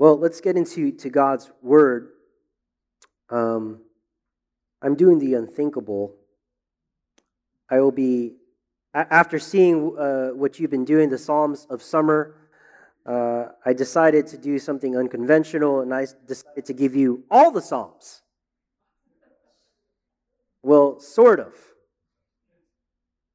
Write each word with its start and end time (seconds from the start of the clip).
Well, 0.00 0.16
let's 0.16 0.40
get 0.40 0.56
into 0.56 0.92
to 0.92 1.10
God's 1.10 1.50
word. 1.60 2.12
Um, 3.28 3.82
I'm 4.80 4.94
doing 4.94 5.18
the 5.18 5.34
unthinkable. 5.34 6.14
I 7.68 7.80
will 7.80 7.92
be, 7.92 8.36
after 8.94 9.38
seeing 9.38 9.94
uh, 9.98 10.28
what 10.28 10.58
you've 10.58 10.70
been 10.70 10.86
doing, 10.86 11.10
the 11.10 11.18
Psalms 11.18 11.66
of 11.68 11.82
Summer, 11.82 12.34
uh, 13.04 13.48
I 13.66 13.74
decided 13.74 14.26
to 14.28 14.38
do 14.38 14.58
something 14.58 14.96
unconventional 14.96 15.80
and 15.80 15.92
I 15.92 16.06
decided 16.26 16.64
to 16.64 16.72
give 16.72 16.96
you 16.96 17.24
all 17.30 17.50
the 17.50 17.60
Psalms. 17.60 18.22
Well, 20.62 20.98
sort 20.98 21.40
of. 21.40 21.52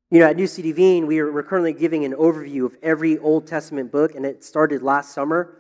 You 0.10 0.22
know, 0.22 0.30
at 0.30 0.36
New 0.36 0.48
City 0.48 0.74
Wien, 0.74 1.06
we 1.06 1.20
are, 1.20 1.32
we're 1.32 1.44
currently 1.44 1.74
giving 1.74 2.06
an 2.06 2.14
overview 2.14 2.66
of 2.66 2.76
every 2.82 3.20
Old 3.20 3.46
Testament 3.46 3.92
book, 3.92 4.16
and 4.16 4.26
it 4.26 4.44
started 4.44 4.82
last 4.82 5.14
summer. 5.14 5.60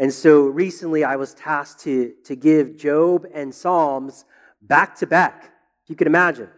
And 0.00 0.10
so 0.10 0.46
recently 0.46 1.04
I 1.04 1.16
was 1.16 1.34
tasked 1.34 1.82
to, 1.82 2.14
to 2.24 2.34
give 2.34 2.78
Job 2.78 3.26
and 3.34 3.54
Psalms 3.54 4.24
back 4.62 4.96
to 4.96 5.06
back, 5.06 5.52
you 5.88 5.94
can 5.94 6.06
imagine. 6.06 6.48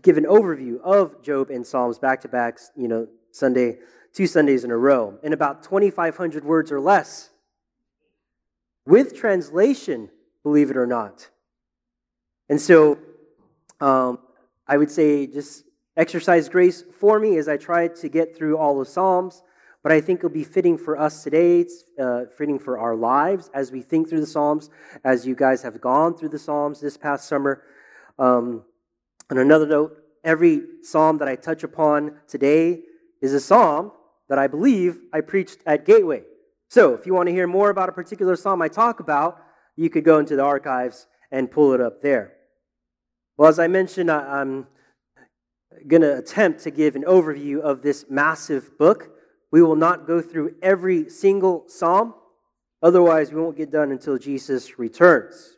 Give 0.00 0.16
an 0.16 0.24
overview 0.24 0.80
of 0.80 1.22
Job 1.22 1.50
and 1.50 1.64
Psalms 1.66 1.98
back 1.98 2.22
to 2.22 2.28
back, 2.28 2.58
you 2.74 2.88
know, 2.88 3.06
Sunday, 3.32 3.80
two 4.14 4.26
Sundays 4.26 4.64
in 4.64 4.70
a 4.70 4.76
row, 4.78 5.18
in 5.22 5.34
about 5.34 5.62
2,500 5.62 6.42
words 6.42 6.72
or 6.72 6.80
less. 6.80 7.28
With 8.86 9.14
translation, 9.14 10.08
believe 10.42 10.70
it 10.70 10.78
or 10.78 10.86
not. 10.86 11.28
And 12.48 12.58
so 12.58 12.96
um, 13.78 14.20
I 14.66 14.78
would 14.78 14.90
say 14.90 15.26
just 15.26 15.64
exercise 15.98 16.48
grace 16.48 16.82
for 16.98 17.20
me 17.20 17.36
as 17.36 17.46
I 17.46 17.58
try 17.58 17.88
to 17.88 18.08
get 18.08 18.34
through 18.34 18.56
all 18.56 18.78
the 18.78 18.86
Psalms 18.86 19.42
but 19.86 19.92
I 19.92 20.00
think 20.00 20.18
it'll 20.18 20.30
be 20.30 20.42
fitting 20.42 20.76
for 20.76 20.98
us 20.98 21.22
today. 21.22 21.60
It's 21.60 21.84
uh, 21.96 22.22
fitting 22.36 22.58
for 22.58 22.76
our 22.76 22.96
lives 22.96 23.52
as 23.54 23.70
we 23.70 23.82
think 23.82 24.08
through 24.08 24.18
the 24.18 24.26
Psalms, 24.26 24.68
as 25.04 25.24
you 25.24 25.36
guys 25.36 25.62
have 25.62 25.80
gone 25.80 26.16
through 26.16 26.30
the 26.30 26.40
Psalms 26.40 26.80
this 26.80 26.96
past 26.96 27.28
summer. 27.28 27.62
Um, 28.18 28.64
on 29.30 29.38
another 29.38 29.64
note, 29.64 29.96
every 30.24 30.62
Psalm 30.82 31.18
that 31.18 31.28
I 31.28 31.36
touch 31.36 31.62
upon 31.62 32.16
today 32.26 32.80
is 33.22 33.32
a 33.32 33.38
Psalm 33.38 33.92
that 34.28 34.40
I 34.40 34.48
believe 34.48 34.98
I 35.12 35.20
preached 35.20 35.58
at 35.66 35.86
Gateway. 35.86 36.24
So 36.68 36.94
if 36.94 37.06
you 37.06 37.14
want 37.14 37.28
to 37.28 37.32
hear 37.32 37.46
more 37.46 37.70
about 37.70 37.88
a 37.88 37.92
particular 37.92 38.34
Psalm 38.34 38.60
I 38.62 38.66
talk 38.66 38.98
about, 38.98 39.40
you 39.76 39.88
could 39.88 40.02
go 40.02 40.18
into 40.18 40.34
the 40.34 40.42
archives 40.42 41.06
and 41.30 41.48
pull 41.48 41.74
it 41.74 41.80
up 41.80 42.02
there. 42.02 42.32
Well, 43.36 43.48
as 43.48 43.60
I 43.60 43.68
mentioned, 43.68 44.10
I'm 44.10 44.66
going 45.86 46.02
to 46.02 46.18
attempt 46.18 46.64
to 46.64 46.72
give 46.72 46.96
an 46.96 47.04
overview 47.04 47.60
of 47.60 47.82
this 47.82 48.06
massive 48.10 48.76
book. 48.78 49.12
We 49.56 49.62
will 49.62 49.74
not 49.74 50.06
go 50.06 50.20
through 50.20 50.56
every 50.60 51.08
single 51.08 51.64
psalm, 51.66 52.12
otherwise, 52.82 53.32
we 53.32 53.40
won't 53.40 53.56
get 53.56 53.70
done 53.70 53.90
until 53.90 54.18
Jesus 54.18 54.78
returns. 54.78 55.56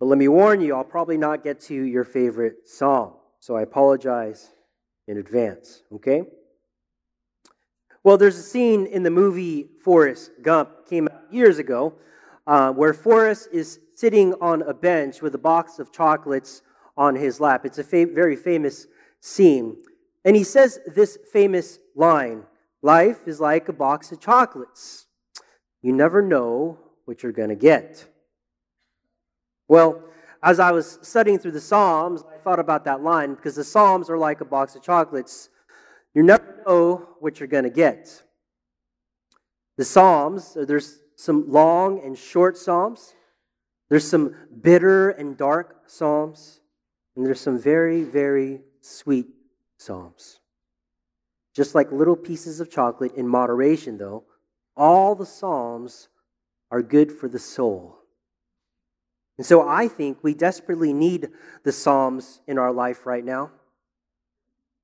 But 0.00 0.06
let 0.06 0.16
me 0.16 0.26
warn 0.28 0.62
you, 0.62 0.74
I'll 0.74 0.82
probably 0.82 1.18
not 1.18 1.44
get 1.44 1.60
to 1.64 1.74
your 1.74 2.02
favorite 2.02 2.66
psalm, 2.66 3.12
so 3.40 3.56
I 3.56 3.60
apologize 3.60 4.52
in 5.06 5.18
advance, 5.18 5.82
okay? 5.96 6.22
Well, 8.02 8.16
there's 8.16 8.38
a 8.38 8.42
scene 8.42 8.86
in 8.86 9.02
the 9.02 9.10
movie 9.10 9.68
Forrest 9.84 10.30
Gump, 10.40 10.88
came 10.88 11.08
out 11.08 11.30
years 11.30 11.58
ago, 11.58 11.92
uh, 12.46 12.72
where 12.72 12.94
Forrest 12.94 13.50
is 13.52 13.80
sitting 13.94 14.32
on 14.40 14.62
a 14.62 14.72
bench 14.72 15.20
with 15.20 15.34
a 15.34 15.44
box 15.52 15.78
of 15.78 15.92
chocolates 15.92 16.62
on 16.96 17.16
his 17.16 17.38
lap. 17.38 17.66
It's 17.66 17.76
a 17.76 17.84
fa- 17.84 18.06
very 18.06 18.34
famous 18.34 18.86
scene. 19.20 19.76
And 20.24 20.34
he 20.34 20.42
says 20.42 20.80
this 20.86 21.18
famous 21.30 21.80
line 21.96 22.44
Life 22.86 23.26
is 23.26 23.40
like 23.40 23.68
a 23.68 23.72
box 23.72 24.12
of 24.12 24.20
chocolates. 24.20 25.06
You 25.82 25.92
never 25.92 26.22
know 26.22 26.78
what 27.04 27.20
you're 27.20 27.32
going 27.32 27.48
to 27.48 27.56
get. 27.56 28.06
Well, 29.66 30.04
as 30.40 30.60
I 30.60 30.70
was 30.70 31.00
studying 31.02 31.40
through 31.40 31.50
the 31.50 31.60
Psalms, 31.60 32.22
I 32.32 32.38
thought 32.38 32.60
about 32.60 32.84
that 32.84 33.02
line 33.02 33.34
because 33.34 33.56
the 33.56 33.64
Psalms 33.64 34.08
are 34.08 34.16
like 34.16 34.40
a 34.40 34.44
box 34.44 34.76
of 34.76 34.82
chocolates. 34.82 35.48
You 36.14 36.22
never 36.22 36.62
know 36.64 37.08
what 37.18 37.40
you're 37.40 37.48
going 37.48 37.64
to 37.64 37.70
get. 37.70 38.22
The 39.76 39.84
Psalms, 39.84 40.56
uh, 40.56 40.64
there's 40.64 41.00
some 41.16 41.50
long 41.50 42.00
and 42.04 42.16
short 42.16 42.56
Psalms, 42.56 43.14
there's 43.88 44.08
some 44.08 44.32
bitter 44.60 45.10
and 45.10 45.36
dark 45.36 45.82
Psalms, 45.88 46.60
and 47.16 47.26
there's 47.26 47.40
some 47.40 47.58
very, 47.58 48.02
very 48.04 48.60
sweet 48.80 49.26
Psalms. 49.76 50.38
Just 51.56 51.74
like 51.74 51.90
little 51.90 52.16
pieces 52.16 52.60
of 52.60 52.70
chocolate 52.70 53.14
in 53.14 53.26
moderation, 53.26 53.96
though, 53.96 54.24
all 54.76 55.14
the 55.14 55.24
Psalms 55.24 56.10
are 56.70 56.82
good 56.82 57.10
for 57.10 57.30
the 57.30 57.38
soul. 57.38 57.96
And 59.38 59.46
so 59.46 59.66
I 59.66 59.88
think 59.88 60.18
we 60.22 60.34
desperately 60.34 60.92
need 60.92 61.30
the 61.62 61.72
Psalms 61.72 62.42
in 62.46 62.58
our 62.58 62.72
life 62.72 63.06
right 63.06 63.24
now. 63.24 63.52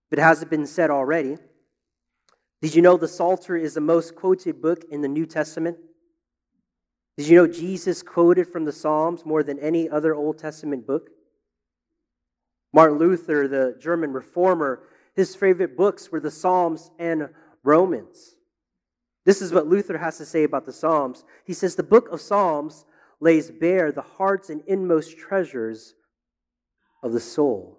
But 0.08 0.18
it 0.18 0.22
hasn't 0.22 0.50
been 0.50 0.66
said 0.66 0.88
already, 0.88 1.36
did 2.62 2.74
you 2.74 2.80
know 2.80 2.96
the 2.96 3.06
Psalter 3.06 3.54
is 3.54 3.74
the 3.74 3.82
most 3.82 4.14
quoted 4.14 4.62
book 4.62 4.82
in 4.90 5.02
the 5.02 5.08
New 5.08 5.26
Testament? 5.26 5.76
Did 7.18 7.26
you 7.26 7.36
know 7.36 7.46
Jesus 7.46 8.02
quoted 8.02 8.48
from 8.48 8.64
the 8.64 8.72
Psalms 8.72 9.26
more 9.26 9.42
than 9.42 9.58
any 9.58 9.90
other 9.90 10.14
Old 10.14 10.38
Testament 10.38 10.86
book? 10.86 11.10
Martin 12.72 12.96
Luther, 12.96 13.46
the 13.46 13.76
German 13.78 14.14
reformer, 14.14 14.84
his 15.14 15.34
favorite 15.34 15.76
books 15.76 16.10
were 16.10 16.20
the 16.20 16.30
Psalms 16.30 16.90
and 16.98 17.28
Romans. 17.62 18.36
This 19.24 19.40
is 19.40 19.52
what 19.52 19.66
Luther 19.66 19.98
has 19.98 20.18
to 20.18 20.24
say 20.24 20.44
about 20.44 20.66
the 20.66 20.72
Psalms. 20.72 21.24
He 21.44 21.52
says 21.52 21.76
the 21.76 21.82
book 21.82 22.10
of 22.10 22.20
Psalms 22.20 22.84
lays 23.20 23.50
bare 23.50 23.92
the 23.92 24.02
hearts 24.02 24.50
and 24.50 24.62
inmost 24.66 25.16
treasures 25.16 25.94
of 27.02 27.12
the 27.12 27.20
soul. 27.20 27.78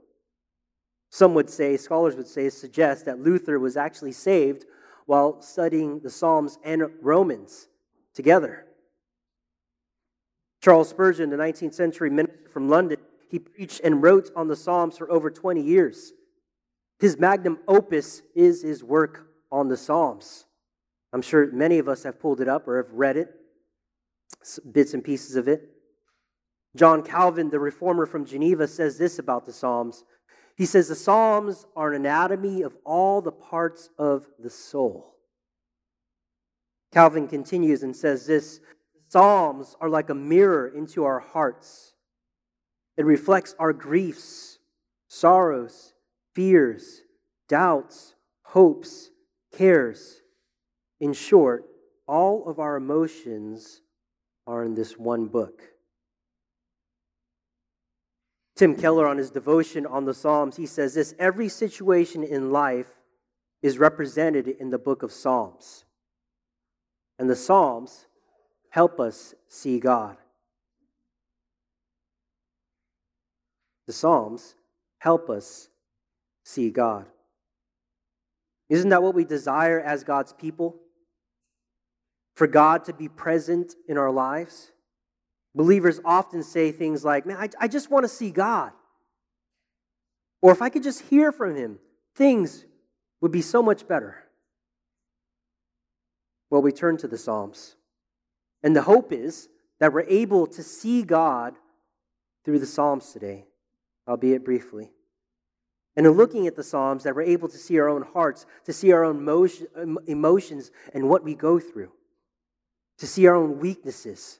Some 1.10 1.34
would 1.34 1.50
say, 1.50 1.78
scholars 1.78 2.16
would 2.16 2.28
say, 2.28 2.50
suggest 2.50 3.06
that 3.06 3.20
Luther 3.20 3.60
was 3.60 3.78
actually 3.78 4.14
saved 4.14 4.66
while 5.06 5.42
studying 5.42 6.00
the 6.00 6.10
Psalms 6.10 6.58
and 6.64 6.84
Romans 7.02 7.68
together. 8.14 8.66
Charles 10.62 10.90
Spurgeon, 10.90 11.30
the 11.30 11.38
19th 11.38 11.74
century 11.74 12.10
minister 12.10 12.50
from 12.52 12.70
London, 12.70 12.98
he 13.30 13.38
preached 13.38 13.82
and 13.84 14.02
wrote 14.02 14.32
on 14.36 14.48
the 14.48 14.56
Psalms 14.56 14.98
for 14.98 15.12
over 15.12 15.30
20 15.30 15.62
years. 15.62 16.14
His 17.04 17.20
magnum 17.20 17.60
opus 17.68 18.22
is 18.34 18.62
his 18.62 18.82
work 18.82 19.28
on 19.52 19.68
the 19.68 19.76
Psalms. 19.76 20.46
I'm 21.12 21.22
sure 21.22 21.52
many 21.52 21.78
of 21.78 21.90
us 21.90 22.04
have 22.04 22.18
pulled 22.18 22.40
it 22.40 22.48
up 22.48 22.66
or 22.66 22.78
have 22.78 22.94
read 22.94 23.18
it, 23.18 23.28
bits 24.72 24.94
and 24.94 25.04
pieces 25.04 25.36
of 25.36 25.50
it. 25.50 25.70
John 26.78 27.04
Calvin, 27.04 27.50
the 27.50 27.60
reformer 27.60 28.06
from 28.06 28.24
Geneva, 28.24 28.70
says 28.70 28.98
this 28.98 29.20
about 29.20 29.46
the 29.46 29.52
Psalms. 29.52 30.06
He 30.56 30.66
says, 30.66 30.88
The 30.88 30.96
Psalms 30.96 31.66
are 31.76 31.90
an 31.90 31.98
anatomy 31.98 32.62
of 32.62 32.74
all 32.86 33.22
the 33.22 33.34
parts 33.34 33.90
of 34.00 34.26
the 34.40 34.50
soul. 34.50 35.18
Calvin 36.94 37.28
continues 37.28 37.84
and 37.84 37.94
says 37.94 38.28
this 38.28 38.62
Psalms 39.10 39.76
are 39.82 39.90
like 39.90 40.10
a 40.10 40.16
mirror 40.16 40.70
into 40.70 41.04
our 41.04 41.20
hearts. 41.20 41.96
It 42.96 43.04
reflects 43.04 43.56
our 43.60 43.74
griefs, 43.74 44.60
sorrows, 45.10 45.93
fears, 46.34 47.02
doubts, 47.48 48.16
hopes, 48.44 49.10
cares. 49.56 50.22
In 51.00 51.14
short, 51.14 51.66
all 52.08 52.48
of 52.48 52.60
our 52.60 52.76
emotions 52.76 53.82
are 54.48 54.64
in 54.64 54.76
this 54.76 54.98
one 54.98 55.28
book. 55.28 55.62
Tim 58.56 58.76
Keller, 58.76 59.08
on 59.08 59.18
his 59.18 59.32
devotion 59.32 59.86
on 59.86 60.06
the 60.06 60.14
Psalms, 60.14 60.58
he 60.58 60.66
says 60.66 60.94
this 60.94 61.16
every 61.18 61.50
situation 61.50 62.24
in 62.24 62.52
life 62.52 62.92
is 63.62 63.80
represented 63.80 64.48
in 64.48 64.70
the 64.70 64.78
book 64.78 65.02
of 65.02 65.12
Psalms. 65.12 65.86
And 67.18 67.30
the 67.30 67.36
Psalms 67.36 68.06
help 68.70 69.00
us 69.00 69.34
see 69.48 69.80
God. 69.80 70.18
the 73.86 73.94
Psalms 73.94 74.56
help 75.00 75.30
us 75.30 75.70
see 76.44 76.70
God. 76.70 77.06
Isn't 78.70 78.90
that 78.90 79.04
what 79.04 79.16
we 79.16 79.26
desire 79.26 79.80
as 79.80 80.04
God's 80.04 80.34
people? 80.34 80.80
For 82.36 82.48
God 82.48 82.86
to 82.86 82.94
be 82.94 83.08
present 83.08 83.76
in 83.88 83.98
our 83.98 84.12
lives? 84.12 84.72
Believers 85.54 86.00
often 86.04 86.42
say 86.42 86.72
things 86.72 87.06
like, 87.06 87.26
Man, 87.26 87.38
I, 87.38 87.50
I 87.60 87.68
just 87.68 87.92
want 87.92 88.04
to 88.04 88.10
see 88.10 88.32
God. 88.32 88.72
Or 90.42 90.52
if 90.52 90.62
I 90.62 90.70
could 90.70 90.84
just 90.84 91.02
hear 91.04 91.32
from 91.32 91.56
Him, 91.56 91.80
things 92.16 92.66
would 93.22 93.32
be 93.32 93.42
so 93.42 93.62
much 93.62 93.88
better. 93.88 94.18
Well, 96.50 96.62
we 96.62 96.72
turn 96.72 96.98
to 96.98 97.08
the 97.08 97.18
Psalms. 97.18 97.76
And 98.64 98.76
the 98.76 98.82
hope 98.82 99.12
is 99.12 99.50
that 99.80 99.94
we're 99.94 100.02
able 100.02 100.48
to 100.48 100.64
see 100.64 101.04
God 101.04 101.56
through 102.44 102.60
the 102.60 102.66
Psalms 102.66 103.12
today 103.12 103.46
albeit 104.08 104.44
briefly. 104.44 104.92
And 105.96 106.08
in 106.08 106.14
looking 106.14 106.48
at 106.48 106.56
the 106.56 106.64
Psalms, 106.64 107.04
that 107.04 107.16
we're 107.16 107.22
able 107.22 107.48
to 107.50 107.58
see 107.58 107.78
our 107.80 107.88
own 107.88 108.02
hearts, 108.02 108.46
to 108.66 108.74
see 108.74 108.92
our 108.92 109.04
own 109.04 109.18
emotions 110.08 110.72
and 110.94 111.10
what 111.10 111.24
we 111.24 111.36
go 111.36 111.60
through. 111.60 111.92
to 112.98 113.08
see 113.08 113.28
our 113.28 113.36
own 113.36 113.60
weaknesses. 113.60 114.40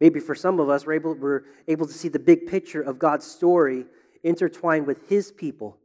Maybe 0.00 0.20
for 0.20 0.34
some 0.34 0.60
of 0.60 0.68
us, 0.70 0.86
we're 0.86 0.94
able, 0.94 1.14
we're 1.14 1.42
able 1.68 1.86
to 1.86 1.92
see 1.92 2.08
the 2.08 2.18
big 2.18 2.46
picture 2.46 2.80
of 2.80 2.98
God's 2.98 3.26
story 3.26 3.84
intertwined 4.22 4.86
with 4.86 5.08
His 5.08 5.30
people 5.30 5.76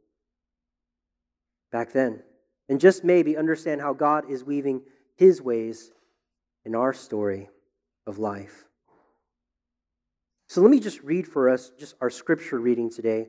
back 1.70 1.92
then. 1.92 2.22
And 2.68 2.80
just 2.80 3.04
maybe 3.04 3.36
understand 3.36 3.80
how 3.80 3.92
God 3.92 4.30
is 4.30 4.42
weaving 4.42 4.82
His 5.16 5.42
ways 5.42 5.92
in 6.64 6.74
our 6.74 6.92
story 6.92 7.50
of 8.06 8.18
life. 8.18 8.64
So 10.48 10.60
let 10.60 10.70
me 10.70 10.80
just 10.80 11.02
read 11.02 11.26
for 11.26 11.50
us 11.50 11.72
just 11.78 11.96
our 12.00 12.10
scripture 12.10 12.60
reading 12.60 12.90
today. 12.90 13.26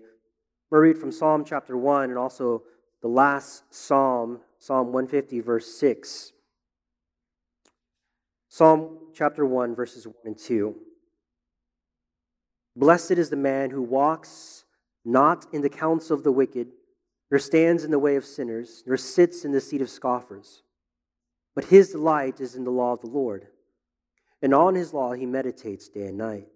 To 0.69 0.77
read 0.77 0.97
from 0.97 1.11
Psalm 1.11 1.43
chapter 1.43 1.75
1 1.75 2.09
and 2.09 2.17
also 2.17 2.63
the 3.01 3.07
last 3.07 3.63
psalm, 3.73 4.41
Psalm 4.59 4.87
150, 4.87 5.39
verse 5.39 5.67
6. 5.79 6.33
Psalm 8.49 8.97
chapter 9.13 9.45
1, 9.45 9.75
verses 9.75 10.05
1 10.05 10.15
and 10.25 10.37
2. 10.37 10.75
Blessed 12.75 13.11
is 13.11 13.29
the 13.29 13.35
man 13.35 13.71
who 13.71 13.81
walks 13.81 14.65
not 15.03 15.47
in 15.53 15.61
the 15.61 15.69
counsel 15.69 16.15
of 16.15 16.23
the 16.23 16.31
wicked, 16.31 16.67
nor 17.31 17.39
stands 17.39 17.83
in 17.83 17.91
the 17.91 17.99
way 17.99 18.15
of 18.15 18.25
sinners, 18.25 18.83
nor 18.85 18.97
sits 18.97 19.43
in 19.43 19.51
the 19.51 19.61
seat 19.61 19.81
of 19.81 19.89
scoffers. 19.89 20.61
But 21.55 21.65
his 21.65 21.91
delight 21.91 22.39
is 22.39 22.55
in 22.55 22.63
the 22.63 22.71
law 22.71 22.93
of 22.93 23.01
the 23.01 23.07
Lord, 23.07 23.47
and 24.41 24.53
on 24.53 24.75
his 24.75 24.93
law 24.93 25.13
he 25.13 25.25
meditates 25.25 25.87
day 25.87 26.07
and 26.07 26.17
night. 26.17 26.47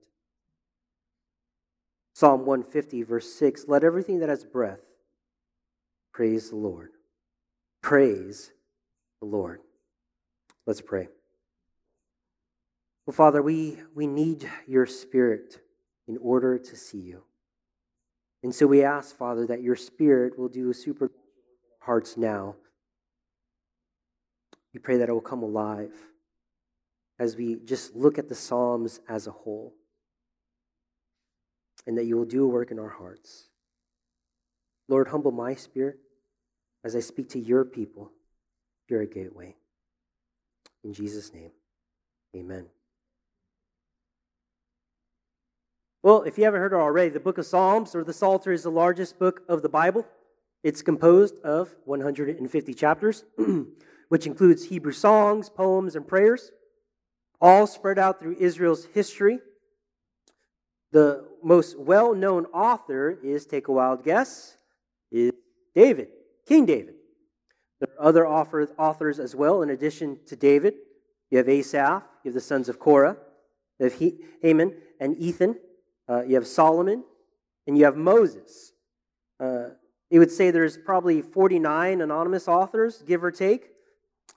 Psalm 2.14 2.46
150, 2.46 3.04
verse 3.04 3.34
6 3.34 3.66
Let 3.68 3.84
everything 3.84 4.20
that 4.20 4.30
has 4.30 4.44
breath 4.44 4.82
praise 6.14 6.50
the 6.50 6.58
Lord. 6.58 6.92
Praise 7.82 8.52
the 9.22 9.28
Lord. 9.28 9.62
Let's 10.66 10.82
pray. 10.82 11.08
Well, 13.06 13.16
Father, 13.16 13.42
we, 13.42 13.78
we 13.96 14.06
need 14.08 14.50
your 14.68 14.86
Spirit 14.86 15.60
in 16.08 16.18
order 16.22 16.58
to 16.58 16.76
see 16.76 17.00
you. 17.00 17.24
And 18.44 18.54
so 18.54 18.68
we 18.68 18.84
ask, 18.84 19.16
Father, 19.16 19.46
that 19.48 19.62
your 19.62 19.76
Spirit 19.76 20.38
will 20.38 20.50
do 20.50 20.70
a 20.70 20.74
super 20.74 21.12
hearts 21.80 22.18
now. 22.18 22.56
We 24.74 24.80
pray 24.80 24.98
that 24.98 25.10
it 25.10 25.12
will 25.12 25.22
come 25.22 25.44
alive 25.44 25.94
as 27.20 27.36
we 27.36 27.58
just 27.66 27.96
look 27.96 28.18
at 28.18 28.30
the 28.30 28.36
Psalms 28.36 29.00
as 29.08 29.28
a 29.28 29.32
whole, 29.32 29.74
and 31.86 31.98
that 31.98 32.06
you 32.06 32.18
will 32.18 32.26
do 32.26 32.44
a 32.44 32.48
work 32.48 32.72
in 32.72 32.80
our 32.80 32.90
hearts. 32.90 33.48
Lord, 34.88 35.08
humble 35.08 35.32
my 35.32 35.56
spirit 35.56 35.98
as 36.84 36.96
I 36.96 37.00
speak 37.00 37.30
to 37.30 37.40
your 37.40 37.64
people, 37.64 38.12
through 38.88 39.00
your 39.00 39.08
gateway. 39.08 39.56
In 40.84 40.94
Jesus' 40.94 41.34
name, 41.34 41.52
amen. 42.36 42.68
Well, 46.04 46.24
if 46.24 46.38
you 46.38 46.46
haven't 46.46 46.62
heard 46.62 46.74
it 46.74 46.78
already, 46.78 47.10
the 47.10 47.20
book 47.20 47.38
of 47.38 47.46
Psalms 47.46 47.94
or 47.94 48.04
the 48.04 48.14
Psalter 48.14 48.52
is 48.52 48.64
the 48.64 48.72
largest 48.72 49.20
book 49.20 49.44
of 49.48 49.62
the 49.62 49.70
Bible. 49.70 50.08
It's 50.64 50.82
composed 50.82 51.40
of 51.44 51.76
150 51.86 52.74
chapters, 52.74 53.24
which 54.10 54.26
includes 54.26 54.66
Hebrew 54.66 54.94
songs, 54.94 55.50
poems, 55.50 55.96
and 55.96 56.08
prayers, 56.08 56.52
all 57.40 57.68
spread 57.68 58.00
out 58.00 58.20
through 58.20 58.38
Israel's 58.40 58.86
history. 58.86 59.40
The 60.92 61.26
most 61.44 61.80
well 61.80 62.14
known 62.14 62.46
author 62.48 63.18
is, 63.24 63.46
take 63.46 63.68
a 63.68 63.72
wild 63.72 64.04
guess, 64.04 64.58
is 65.12 65.32
David, 65.74 66.10
King 66.46 66.66
David. 66.66 66.96
There 67.80 67.90
are 67.98 68.08
other 68.08 68.28
authors 68.28 69.20
as 69.20 69.36
well, 69.36 69.62
in 69.62 69.70
addition 69.70 70.20
to 70.28 70.36
David. 70.36 70.76
You 71.30 71.38
have 71.38 71.50
Asaph, 71.50 72.04
you 72.24 72.30
have 72.30 72.34
the 72.34 72.42
sons 72.42 72.70
of 72.70 72.78
Korah, 72.78 73.18
you 73.80 73.86
have 73.86 74.14
Heman 74.42 74.74
and 75.00 75.18
Ethan. 75.18 75.56
Uh, 76.10 76.24
you 76.24 76.36
have 76.36 76.46
Solomon, 76.46 77.04
and 77.68 77.78
you 77.78 77.86
have 77.86 77.96
Moses. 77.96 78.74
Uh, 79.40 79.70
it 80.10 80.20
would 80.20 80.32
say 80.32 80.52
there's 80.52 80.78
probably 80.78 81.22
49 81.22 82.02
anonymous 82.02 82.50
authors, 82.50 83.02
give 83.08 83.24
or 83.24 83.32
take. 83.32 83.70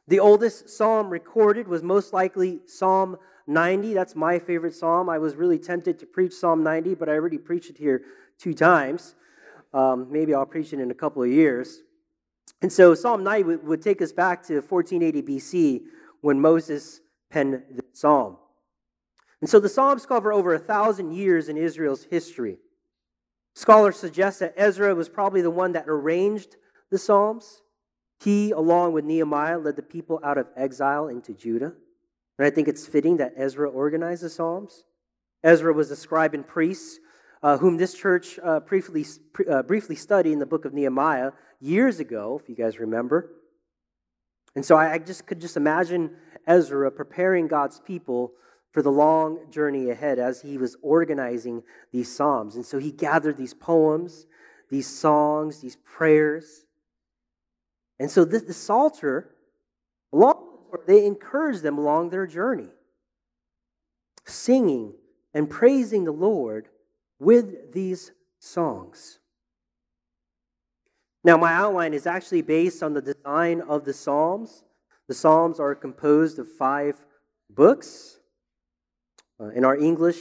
The 0.06 0.20
oldest 0.20 0.70
psalm 0.70 1.10
recorded 1.10 1.66
was 1.66 1.82
most 1.82 2.12
likely 2.12 2.60
Psalm 2.66 3.16
90. 3.46 3.94
That's 3.94 4.14
my 4.14 4.38
favorite 4.38 4.74
psalm. 4.74 5.08
I 5.08 5.18
was 5.18 5.36
really 5.36 5.58
tempted 5.58 5.98
to 5.98 6.06
preach 6.06 6.32
Psalm 6.32 6.62
90, 6.62 6.94
but 6.94 7.08
I 7.08 7.12
already 7.12 7.38
preached 7.38 7.70
it 7.70 7.78
here 7.78 8.02
two 8.38 8.54
times. 8.54 9.14
Um, 9.72 10.08
maybe 10.10 10.34
I'll 10.34 10.46
preach 10.46 10.72
it 10.72 10.80
in 10.80 10.90
a 10.90 10.94
couple 10.94 11.22
of 11.22 11.30
years. 11.30 11.82
And 12.62 12.72
so 12.72 12.94
Psalm 12.94 13.22
90 13.24 13.42
would, 13.44 13.66
would 13.66 13.82
take 13.82 14.00
us 14.00 14.12
back 14.12 14.42
to 14.44 14.60
1480 14.60 15.22
BC 15.22 15.82
when 16.20 16.40
Moses 16.40 17.00
penned 17.30 17.62
the 17.74 17.84
psalm. 17.92 18.38
And 19.40 19.50
so 19.50 19.60
the 19.60 19.68
Psalms 19.68 20.06
cover 20.06 20.32
over 20.32 20.54
a 20.54 20.58
thousand 20.58 21.12
years 21.12 21.48
in 21.48 21.56
Israel's 21.56 22.04
history. 22.04 22.58
Scholars 23.54 23.98
suggest 23.98 24.40
that 24.40 24.54
Ezra 24.56 24.94
was 24.94 25.08
probably 25.08 25.42
the 25.42 25.50
one 25.50 25.72
that 25.72 25.84
arranged 25.86 26.56
the 26.90 26.98
Psalms. 26.98 27.62
He, 28.20 28.52
along 28.52 28.92
with 28.92 29.04
Nehemiah, 29.04 29.58
led 29.58 29.76
the 29.76 29.82
people 29.82 30.18
out 30.24 30.38
of 30.38 30.46
exile 30.56 31.08
into 31.08 31.34
Judah. 31.34 31.74
And 32.38 32.46
I 32.46 32.50
think 32.50 32.68
it's 32.68 32.86
fitting 32.86 33.18
that 33.18 33.34
Ezra 33.36 33.68
organized 33.68 34.22
the 34.22 34.30
Psalms. 34.30 34.84
Ezra 35.42 35.72
was 35.72 35.90
a 35.90 35.96
scribe 35.96 36.34
and 36.34 36.46
priest 36.46 37.00
uh, 37.44 37.58
whom 37.58 37.76
this 37.76 37.92
church 37.92 38.38
uh, 38.42 38.58
briefly, 38.60 39.04
uh, 39.48 39.62
briefly 39.62 39.94
studied 39.94 40.32
in 40.32 40.38
the 40.38 40.46
book 40.46 40.64
of 40.64 40.72
Nehemiah 40.72 41.32
years 41.60 42.00
ago, 42.00 42.40
if 42.42 42.48
you 42.48 42.54
guys 42.54 42.78
remember. 42.78 43.30
And 44.56 44.64
so 44.64 44.76
I, 44.76 44.96
just 44.98 45.26
could 45.26 45.42
just 45.42 45.58
imagine 45.58 46.10
Ezra 46.46 46.90
preparing 46.90 47.46
God's 47.46 47.80
people 47.80 48.32
for 48.72 48.80
the 48.80 48.90
long 48.90 49.50
journey 49.50 49.90
ahead 49.90 50.18
as 50.18 50.40
he 50.40 50.56
was 50.56 50.76
organizing 50.80 51.62
these 51.92 52.10
Psalms. 52.10 52.56
And 52.56 52.64
so 52.64 52.78
he 52.78 52.90
gathered 52.90 53.36
these 53.36 53.52
poems, 53.52 54.26
these 54.70 54.86
songs, 54.86 55.60
these 55.60 55.76
prayers. 55.76 56.64
And 58.00 58.10
so 58.10 58.24
this, 58.24 58.42
the 58.42 58.54
Psalter, 58.54 59.34
along 60.14 60.53
they 60.86 61.04
encouraged 61.04 61.62
them 61.62 61.78
along 61.78 62.10
their 62.10 62.26
journey, 62.26 62.68
singing 64.24 64.94
and 65.32 65.50
praising 65.50 66.04
the 66.04 66.12
Lord 66.12 66.68
with 67.18 67.72
these 67.72 68.12
songs. 68.38 69.18
Now, 71.22 71.36
my 71.38 71.52
outline 71.52 71.94
is 71.94 72.06
actually 72.06 72.42
based 72.42 72.82
on 72.82 72.92
the 72.92 73.00
design 73.00 73.62
of 73.62 73.84
the 73.84 73.94
Psalms. 73.94 74.62
The 75.08 75.14
Psalms 75.14 75.58
are 75.58 75.74
composed 75.74 76.38
of 76.38 76.50
five 76.50 76.96
books. 77.48 78.18
Uh, 79.40 79.48
in 79.48 79.64
our 79.64 79.76
English, 79.76 80.18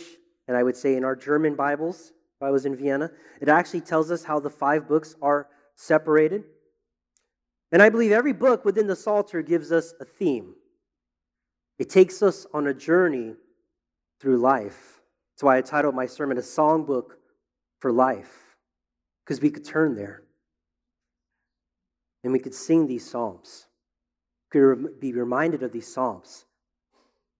and 0.47 0.57
I 0.57 0.63
would 0.63 0.75
say 0.75 0.95
in 0.95 1.03
our 1.03 1.15
German 1.15 1.55
Bibles, 1.55 2.13
if 2.35 2.41
I 2.41 2.49
was 2.49 2.65
in 2.65 2.75
Vienna, 2.75 3.11
it 3.39 3.47
actually 3.47 3.81
tells 3.81 4.09
us 4.09 4.23
how 4.23 4.39
the 4.39 4.49
five 4.49 4.87
books 4.87 5.15
are 5.21 5.47
separated. 5.75 6.45
And 7.73 7.81
I 7.81 7.89
believe 7.89 8.11
every 8.11 8.33
book 8.33 8.63
within 8.63 8.85
the 8.85 8.95
Psalter 8.95 9.41
gives 9.41 9.71
us 9.71 9.95
a 9.99 10.05
theme. 10.05 10.53
It 11.79 11.89
takes 11.89 12.21
us 12.21 12.45
on 12.53 12.67
a 12.67 12.73
journey 12.73 13.33
through 14.21 14.37
life. 14.37 15.01
That's 15.33 15.43
why 15.43 15.57
I 15.57 15.61
titled 15.61 15.95
my 15.95 16.05
sermon 16.05 16.37
A 16.37 16.41
Songbook 16.41 17.15
for 17.79 17.91
Life, 17.91 18.55
because 19.25 19.41
we 19.41 19.49
could 19.49 19.65
turn 19.65 19.95
there 19.95 20.21
and 22.23 22.31
we 22.31 22.39
could 22.39 22.53
sing 22.53 22.85
these 22.85 23.09
psalms, 23.09 23.65
we 24.53 24.59
could 24.59 24.99
be 24.99 25.11
reminded 25.11 25.63
of 25.63 25.71
these 25.71 25.91
psalms 25.91 26.45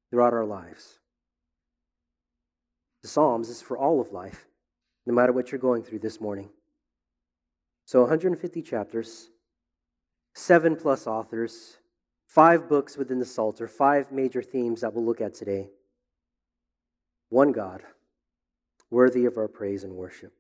throughout 0.10 0.34
our 0.34 0.46
lives. 0.46 1.00
The 3.04 3.08
Psalms 3.08 3.50
is 3.50 3.62
for 3.62 3.78
all 3.78 4.02
of 4.02 4.12
life, 4.12 4.48
no 5.06 5.14
matter 5.14 5.32
what 5.32 5.52
you're 5.52 5.60
going 5.60 5.84
through 5.84 6.00
this 6.00 6.20
morning. 6.20 6.50
So, 7.86 8.02
150 8.02 8.62
chapters, 8.62 9.30
seven 10.34 10.76
plus 10.76 11.08
authors, 11.08 11.78
five 12.28 12.68
books 12.68 12.98
within 12.98 13.20
the 13.20 13.26
Psalter, 13.26 13.68
five 13.68 14.12
major 14.12 14.42
themes 14.42 14.82
that 14.82 14.94
we'll 14.94 15.06
look 15.06 15.22
at 15.22 15.34
today. 15.34 15.70
One 17.30 17.52
God, 17.52 17.82
worthy 18.90 19.26
of 19.26 19.38
our 19.38 19.48
praise 19.48 19.84
and 19.84 19.94
worship. 19.94 20.34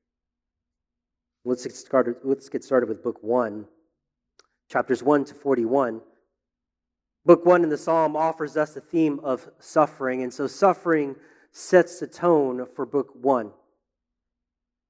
Let's 1.45 1.63
get 1.63 1.75
started, 1.75 2.15
let's 2.23 2.49
get 2.49 2.63
started 2.63 2.87
with 2.89 3.03
book 3.03 3.21
one, 3.21 3.65
chapters 4.69 5.03
1 5.03 5.25
to 5.25 5.33
41. 5.33 6.01
Book 7.25 7.45
one 7.45 7.63
in 7.63 7.69
the 7.69 7.77
Psalm 7.77 8.15
offers 8.15 8.57
us 8.57 8.73
the 8.73 8.81
theme 8.81 9.19
of 9.23 9.49
suffering, 9.59 10.23
and 10.23 10.33
so 10.33 10.45
suffering 10.45 11.15
sets 11.51 11.99
the 11.99 12.07
tone 12.07 12.65
for 12.75 12.85
book 12.85 13.11
one. 13.21 13.51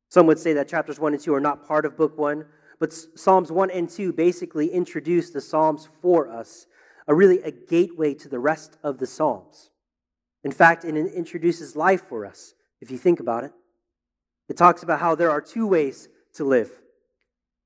Some 0.10 0.26
would 0.28 0.40
say 0.40 0.54
that 0.54 0.68
chapters 0.68 1.00
one 1.00 1.14
and 1.14 1.22
two 1.22 1.34
are 1.34 1.40
not 1.40 1.68
part 1.68 1.86
of 1.86 1.96
book 1.96 2.18
one, 2.18 2.46
but 2.80 2.94
Psalms 2.94 3.52
one 3.52 3.70
and 3.70 3.90
two 3.90 4.12
basically 4.14 4.68
introduce 4.68 5.30
the 5.30 5.42
Psalms 5.42 5.88
for 6.02 6.30
us, 6.30 6.68
a 7.08 7.16
really 7.16 7.42
a 7.44 7.52
gateway 7.52 8.14
to 8.16 8.30
the 8.30 8.40
rest 8.40 8.78
of 8.84 8.98
the 8.98 9.08
Psalms. 9.08 9.70
In 10.44 10.52
fact, 10.52 10.84
it 10.84 10.96
introduces 10.96 11.76
life 11.76 12.04
for 12.08 12.26
us, 12.26 12.54
if 12.82 12.92
you 12.92 12.98
think 12.98 13.20
about 13.20 13.44
it. 13.44 13.52
It 14.50 14.58
talks 14.58 14.84
about 14.84 15.00
how 15.00 15.16
there 15.16 15.32
are 15.32 15.42
two 15.42 15.66
ways 15.66 16.10
to 16.34 16.44
live. 16.44 16.70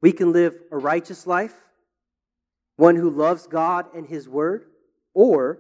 We 0.02 0.12
can 0.12 0.32
live 0.32 0.56
a 0.72 0.78
righteous 0.78 1.26
life, 1.26 1.56
one 2.76 2.96
who 2.96 3.10
loves 3.10 3.48
God 3.48 3.88
and 3.96 4.08
His 4.08 4.30
Word, 4.30 4.66
or 5.16 5.60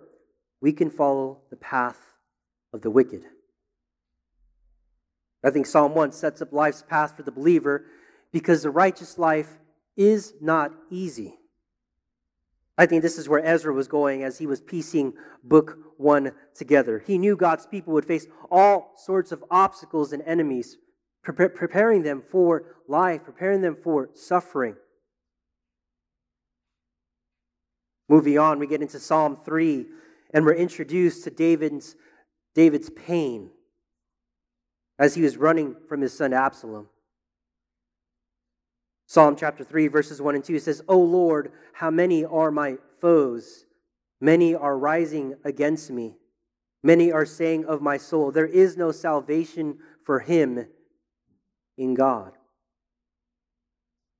we 0.61 0.73
can 0.73 0.91
follow 0.91 1.41
the 1.49 1.55
path 1.55 1.99
of 2.71 2.81
the 2.81 2.91
wicked. 2.91 3.23
I 5.43 5.49
think 5.49 5.65
Psalm 5.65 5.95
1 5.95 6.11
sets 6.11 6.41
up 6.41 6.51
life's 6.51 6.83
path 6.83 7.15
for 7.15 7.23
the 7.23 7.31
believer 7.31 7.85
because 8.31 8.63
the 8.63 8.69
righteous 8.69 9.17
life 9.17 9.57
is 9.95 10.33
not 10.41 10.71
easy. 10.89 11.35
I 12.77 12.85
think 12.85 13.01
this 13.01 13.17
is 13.17 13.27
where 13.27 13.43
Ezra 13.43 13.73
was 13.73 13.87
going 13.87 14.23
as 14.23 14.37
he 14.37 14.45
was 14.45 14.61
piecing 14.61 15.13
book 15.43 15.77
one 15.97 16.33
together. 16.53 17.03
He 17.05 17.17
knew 17.17 17.35
God's 17.35 17.65
people 17.65 17.93
would 17.93 18.05
face 18.05 18.27
all 18.51 18.93
sorts 18.97 19.31
of 19.31 19.43
obstacles 19.49 20.13
and 20.13 20.21
enemies, 20.23 20.77
preparing 21.23 22.03
them 22.03 22.23
for 22.29 22.75
life, 22.87 23.23
preparing 23.23 23.61
them 23.61 23.75
for 23.83 24.09
suffering. 24.13 24.75
Moving 28.07 28.37
on, 28.37 28.59
we 28.59 28.67
get 28.67 28.81
into 28.81 28.99
Psalm 28.99 29.35
3, 29.43 29.85
and 30.33 30.45
we're 30.45 30.53
introduced 30.53 31.23
to 31.23 31.31
David's, 31.31 31.95
David's 32.53 32.91
pain 32.91 33.49
as 34.99 35.15
he 35.15 35.21
was 35.21 35.35
running 35.35 35.75
from 35.89 36.01
his 36.01 36.13
son 36.13 36.31
Absalom. 36.31 36.87
Psalm 39.07 39.37
chapter 39.37 39.63
3, 39.63 39.87
verses 39.87 40.21
1 40.21 40.35
and 40.35 40.43
2 40.43 40.59
says, 40.59 40.81
O 40.89 40.99
Lord, 40.99 41.53
how 41.73 41.89
many 41.89 42.25
are 42.25 42.51
my 42.51 42.77
foes? 42.99 43.65
Many 44.19 44.53
are 44.53 44.77
rising 44.77 45.35
against 45.45 45.89
me. 45.89 46.17
Many 46.83 47.11
are 47.11 47.25
saying 47.25 47.65
of 47.65 47.81
my 47.81 47.97
soul, 47.97 48.31
There 48.31 48.45
is 48.45 48.75
no 48.75 48.91
salvation 48.91 49.77
for 50.03 50.19
him 50.19 50.67
in 51.77 51.93
God. 51.93 52.33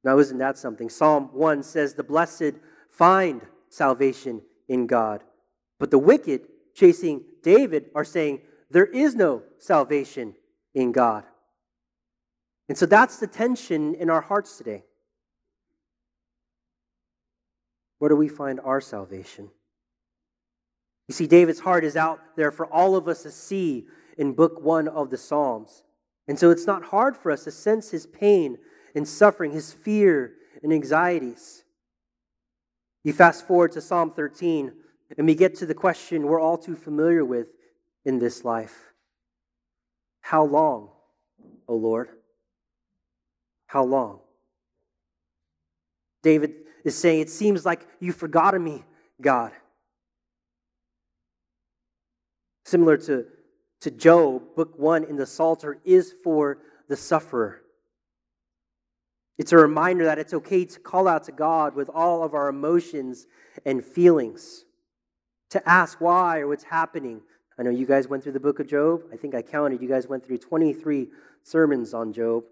Now, 0.06 0.20
isn't 0.20 0.38
that 0.38 0.58
something? 0.58 0.90
Psalm 0.90 1.32
1 1.34 1.64
says, 1.64 1.94
The 1.94 2.04
blessed 2.04 2.54
find 2.90 3.42
salvation 3.70 4.42
in 4.70 4.88
God. 4.88 5.22
But 5.80 5.92
the 5.92 6.00
wicked, 6.00 6.48
chasing 6.74 7.24
David, 7.44 7.88
are 7.94 8.06
saying, 8.06 8.42
There 8.72 8.86
is 8.86 9.16
no 9.16 9.44
salvation 9.58 10.36
in 10.74 10.94
God. 10.94 11.26
And 12.70 12.78
so 12.78 12.86
that's 12.86 13.18
the 13.18 13.28
tension 13.28 13.96
in 13.96 14.10
our 14.10 14.22
hearts 14.22 14.58
today. 14.58 14.84
Where 18.00 18.10
do 18.10 18.16
we 18.16 18.28
find 18.28 18.60
our 18.60 18.82
salvation? 18.82 19.50
You 21.08 21.14
see, 21.14 21.28
David's 21.28 21.62
heart 21.62 21.86
is 21.86 21.96
out 21.96 22.20
there 22.36 22.52
for 22.52 22.66
all 22.66 22.96
of 22.96 23.08
us 23.08 23.24
to 23.24 23.32
see 23.32 23.88
in 24.18 24.34
book 24.34 24.62
one 24.62 24.88
of 24.88 25.10
the 25.10 25.18
Psalms. 25.18 25.84
And 26.28 26.38
so 26.38 26.52
it's 26.52 26.68
not 26.68 26.86
hard 26.86 27.16
for 27.16 27.32
us 27.32 27.46
to 27.46 27.52
sense 27.52 27.92
his 27.92 28.06
pain 28.06 28.58
and 28.94 29.08
suffering, 29.08 29.52
his 29.52 29.72
fear 29.72 30.34
and 30.62 30.74
anxieties. 30.74 31.64
You 33.04 33.14
fast 33.14 33.48
forward 33.48 33.72
to 33.74 33.82
Psalm 33.82 34.12
13, 34.12 34.74
and 35.18 35.26
we 35.26 35.36
get 35.36 35.56
to 35.56 35.66
the 35.66 35.74
question 35.74 36.24
we're 36.24 36.42
all 36.42 36.58
too 36.58 36.76
familiar 36.76 37.24
with 37.24 37.48
in 38.04 38.20
this 38.20 38.44
life 38.44 38.92
How 40.20 40.44
long, 40.44 40.90
O 41.70 41.76
Lord? 41.76 42.10
How 43.68 43.84
long? 43.84 44.20
David 46.24 46.56
is 46.84 46.98
saying, 46.98 47.22
It 47.22 47.30
seems 47.30 47.66
like 47.66 47.86
you've 48.00 48.16
forgotten 48.16 48.64
me, 48.64 48.84
God. 49.22 49.52
Similar 52.66 52.98
to, 52.98 53.26
to 53.82 53.92
Job, 53.92 54.56
book 54.56 54.78
one 54.78 55.04
in 55.04 55.16
the 55.16 55.26
Psalter 55.26 55.80
is 55.86 56.14
for 56.24 56.58
the 56.90 56.98
sufferer. 56.98 57.62
It's 59.38 59.52
a 59.52 59.58
reminder 59.58 60.06
that 60.06 60.18
it's 60.18 60.34
okay 60.34 60.66
to 60.66 60.80
call 60.80 61.08
out 61.08 61.24
to 61.26 61.32
God 61.32 61.76
with 61.76 61.90
all 61.90 62.24
of 62.24 62.34
our 62.34 62.50
emotions 62.50 63.28
and 63.66 63.86
feelings, 63.86 64.66
to 65.52 65.70
ask 65.70 66.02
why 66.02 66.40
or 66.40 66.48
what's 66.48 66.64
happening. 66.64 67.22
I 67.60 67.64
know 67.64 67.70
you 67.70 67.86
guys 67.86 68.08
went 68.08 68.24
through 68.24 68.34
the 68.34 68.40
book 68.40 68.60
of 68.60 68.68
Job. 68.68 69.04
I 69.14 69.16
think 69.16 69.36
I 69.36 69.42
counted. 69.42 69.82
You 69.82 69.88
guys 69.88 70.08
went 70.08 70.26
through 70.26 70.40
23 70.40 71.08
sermons 71.44 71.94
on 71.94 72.14
Job. 72.14 72.44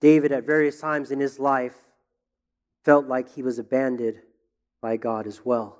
David, 0.00 0.32
at 0.32 0.44
various 0.44 0.80
times 0.80 1.10
in 1.10 1.20
his 1.20 1.38
life, 1.38 1.76
felt 2.84 3.06
like 3.06 3.34
he 3.34 3.42
was 3.42 3.58
abandoned 3.58 4.18
by 4.80 4.96
God 4.96 5.26
as 5.26 5.44
well. 5.44 5.78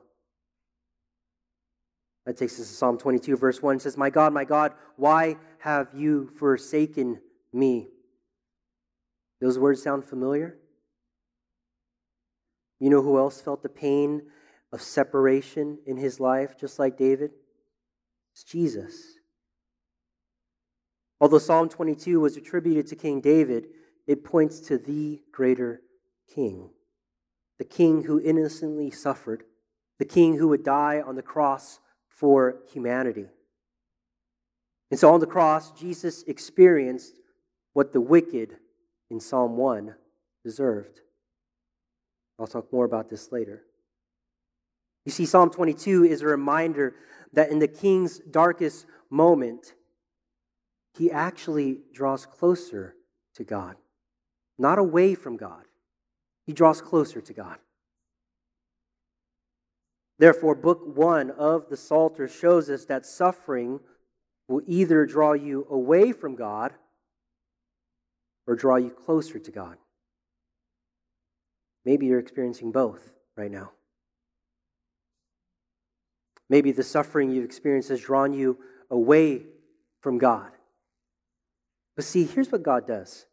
That 2.26 2.36
takes 2.36 2.60
us 2.60 2.68
to 2.68 2.74
Psalm 2.74 2.98
22, 2.98 3.36
verse 3.36 3.62
1. 3.62 3.76
It 3.76 3.82
says, 3.82 3.96
My 3.96 4.10
God, 4.10 4.32
my 4.34 4.44
God, 4.44 4.72
why 4.96 5.36
have 5.60 5.88
you 5.94 6.30
forsaken 6.38 7.20
me? 7.52 7.88
Those 9.40 9.58
words 9.58 9.82
sound 9.82 10.04
familiar? 10.04 10.58
You 12.80 12.90
know 12.90 13.02
who 13.02 13.18
else 13.18 13.40
felt 13.40 13.62
the 13.62 13.68
pain 13.68 14.22
of 14.72 14.82
separation 14.82 15.78
in 15.86 15.96
his 15.96 16.20
life, 16.20 16.58
just 16.58 16.78
like 16.78 16.98
David? 16.98 17.30
It's 18.32 18.44
Jesus. 18.44 19.14
Although 21.20 21.38
Psalm 21.38 21.68
22 21.68 22.20
was 22.20 22.36
attributed 22.36 22.86
to 22.88 22.96
King 22.96 23.20
David, 23.20 23.68
it 24.08 24.24
points 24.24 24.58
to 24.58 24.78
the 24.78 25.20
greater 25.30 25.82
king, 26.34 26.70
the 27.58 27.64
king 27.64 28.04
who 28.04 28.18
innocently 28.18 28.90
suffered, 28.90 29.44
the 29.98 30.04
king 30.06 30.38
who 30.38 30.48
would 30.48 30.64
die 30.64 31.02
on 31.06 31.14
the 31.14 31.22
cross 31.22 31.78
for 32.08 32.56
humanity. 32.72 33.26
And 34.90 34.98
so 34.98 35.12
on 35.12 35.20
the 35.20 35.26
cross, 35.26 35.70
Jesus 35.72 36.22
experienced 36.22 37.20
what 37.74 37.92
the 37.92 38.00
wicked 38.00 38.56
in 39.10 39.20
Psalm 39.20 39.58
1 39.58 39.94
deserved. 40.42 41.00
I'll 42.38 42.46
talk 42.46 42.72
more 42.72 42.86
about 42.86 43.10
this 43.10 43.30
later. 43.30 43.64
You 45.04 45.12
see, 45.12 45.26
Psalm 45.26 45.50
22 45.50 46.04
is 46.04 46.22
a 46.22 46.26
reminder 46.26 46.94
that 47.34 47.50
in 47.50 47.58
the 47.58 47.68
king's 47.68 48.20
darkest 48.20 48.86
moment, 49.10 49.74
he 50.94 51.10
actually 51.10 51.80
draws 51.92 52.24
closer 52.24 52.94
to 53.34 53.44
God 53.44 53.76
not 54.58 54.78
away 54.78 55.14
from 55.14 55.36
God. 55.36 55.64
He 56.46 56.52
draws 56.52 56.80
closer 56.80 57.20
to 57.20 57.32
God. 57.32 57.58
Therefore, 60.18 60.54
book 60.54 60.80
one 60.96 61.30
of 61.30 61.68
the 61.68 61.76
Psalter 61.76 62.26
shows 62.26 62.68
us 62.68 62.84
that 62.86 63.06
suffering 63.06 63.80
will 64.48 64.62
either 64.66 65.06
draw 65.06 65.34
you 65.34 65.66
away 65.70 66.12
from 66.12 66.34
God 66.34 66.72
or 68.46 68.56
draw 68.56 68.76
you 68.76 68.90
closer 68.90 69.38
to 69.38 69.50
God. 69.50 69.76
Maybe 71.84 72.06
you're 72.06 72.18
experiencing 72.18 72.72
both 72.72 73.12
right 73.36 73.50
now. 73.50 73.72
Maybe 76.50 76.72
the 76.72 76.82
suffering 76.82 77.30
you've 77.30 77.44
experienced 77.44 77.90
has 77.90 78.00
drawn 78.00 78.32
you 78.32 78.58
away 78.90 79.42
from 80.00 80.18
God. 80.18 80.50
But 81.94 82.04
see, 82.04 82.24
here's 82.24 82.50
what 82.50 82.62
God 82.62 82.86
does 82.86 83.26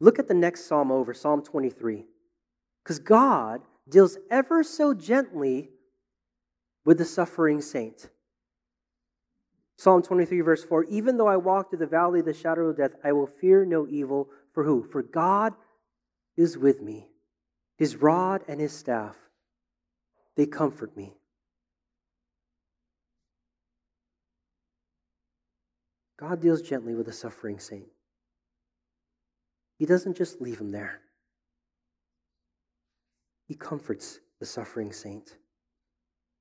Look 0.00 0.18
at 0.18 0.28
the 0.28 0.34
next 0.34 0.66
psalm 0.66 0.90
over, 0.90 1.12
Psalm 1.12 1.42
23. 1.42 2.06
Because 2.82 2.98
God 2.98 3.60
deals 3.88 4.16
ever 4.30 4.62
so 4.62 4.94
gently 4.94 5.70
with 6.84 6.98
the 6.98 7.04
suffering 7.04 7.60
saint. 7.60 8.08
Psalm 9.76 10.02
23, 10.02 10.40
verse 10.40 10.64
4 10.64 10.84
Even 10.84 11.18
though 11.18 11.28
I 11.28 11.36
walk 11.36 11.70
through 11.70 11.80
the 11.80 11.86
valley 11.86 12.20
of 12.20 12.26
the 12.26 12.34
shadow 12.34 12.68
of 12.68 12.78
death, 12.78 12.92
I 13.04 13.12
will 13.12 13.26
fear 13.26 13.64
no 13.64 13.86
evil. 13.86 14.28
For 14.52 14.64
who? 14.64 14.82
For 14.90 15.02
God 15.02 15.54
is 16.36 16.56
with 16.56 16.80
me. 16.80 17.08
His 17.76 17.96
rod 17.96 18.42
and 18.48 18.60
his 18.60 18.72
staff, 18.72 19.16
they 20.36 20.46
comfort 20.46 20.96
me. 20.96 21.14
God 26.18 26.42
deals 26.42 26.60
gently 26.60 26.94
with 26.94 27.06
the 27.06 27.12
suffering 27.12 27.58
saint. 27.58 27.86
He 29.80 29.86
doesn't 29.86 30.14
just 30.14 30.42
leave 30.42 30.60
him 30.60 30.72
there, 30.72 31.00
he 33.48 33.54
comforts 33.54 34.20
the 34.38 34.44
suffering 34.44 34.92
saint. 34.92 35.38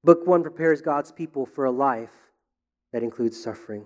Book 0.04 0.28
one 0.28 0.44
prepares 0.44 0.82
God's 0.82 1.12
people 1.14 1.46
for 1.46 1.64
a 1.64 1.72
life 1.72 2.14
that 2.92 3.02
includes 3.02 3.42
suffering. 3.42 3.86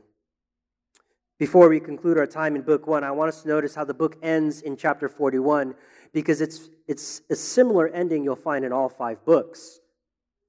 Before 1.38 1.70
we 1.70 1.80
conclude 1.80 2.18
our 2.18 2.26
time 2.26 2.56
in 2.56 2.64
book 2.64 2.88
one, 2.88 3.04
I 3.04 3.12
want 3.12 3.30
us 3.30 3.44
to 3.44 3.48
notice 3.48 3.76
how 3.76 3.84
the 3.84 3.94
book 3.94 4.18
ends 4.24 4.62
in 4.62 4.76
chapter 4.76 5.08
41 5.08 5.76
because 6.14 6.42
it's, 6.42 6.70
it's 6.88 7.22
a 7.30 7.36
similar 7.36 7.88
ending 7.90 8.24
you'll 8.24 8.36
find 8.36 8.66
in 8.66 8.72
all 8.72 8.90
five 8.90 9.24
books. 9.26 9.80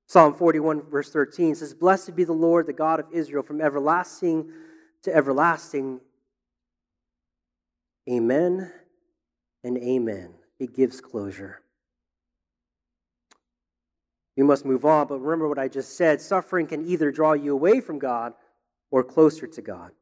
Psalm 0.07 0.35
41, 0.35 0.83
verse 0.91 1.11
13 1.11 1.55
says, 1.57 1.75
Blessed 1.75 2.15
be 2.15 2.25
the 2.25 2.33
Lord, 2.33 2.67
the 2.67 2.73
God 2.73 3.01
of 3.01 3.07
Israel, 3.13 3.43
from 3.43 3.61
everlasting 3.61 4.51
to 5.03 5.15
everlasting. 5.15 6.01
Amen 8.09 8.71
and 9.65 9.79
amen. 9.79 10.35
It 10.61 10.75
gives 10.75 11.01
closure. 11.01 11.63
You 14.37 14.45
must 14.45 14.65
move 14.65 14.85
on, 14.85 15.07
but 15.07 15.19
remember 15.19 15.49
what 15.49 15.59
I 15.59 15.69
just 15.69 15.97
said 15.97 16.21
suffering 16.21 16.67
can 16.67 16.87
either 16.87 17.11
draw 17.11 17.33
you 17.33 17.53
away 17.53 17.81
from 17.81 17.99
God 17.99 18.35
or 18.91 19.03
closer 19.03 19.47
to 19.47 19.63
God. 19.63 19.93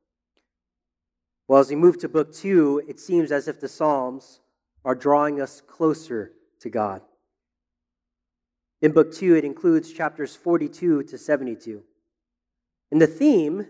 Well, 1.49 1.61
as 1.61 1.71
we 1.71 1.76
move 1.76 1.99
to 1.99 2.09
book 2.09 2.35
two, 2.35 2.83
it 2.88 2.99
seems 2.99 3.31
as 3.31 3.47
if 3.47 3.61
the 3.61 3.69
Psalms 3.69 4.40
are 4.85 4.95
drawing 4.95 5.40
us 5.40 5.61
closer 5.61 6.33
to 6.61 6.71
God. 6.71 7.02
In 8.81 8.92
book 8.92 9.14
two, 9.14 9.37
it 9.37 9.45
includes 9.45 9.92
chapters 9.92 10.35
42 10.35 11.04
to 11.04 11.19
72. 11.19 11.83
And 12.90 13.00
the 13.00 13.07
theme 13.07 13.66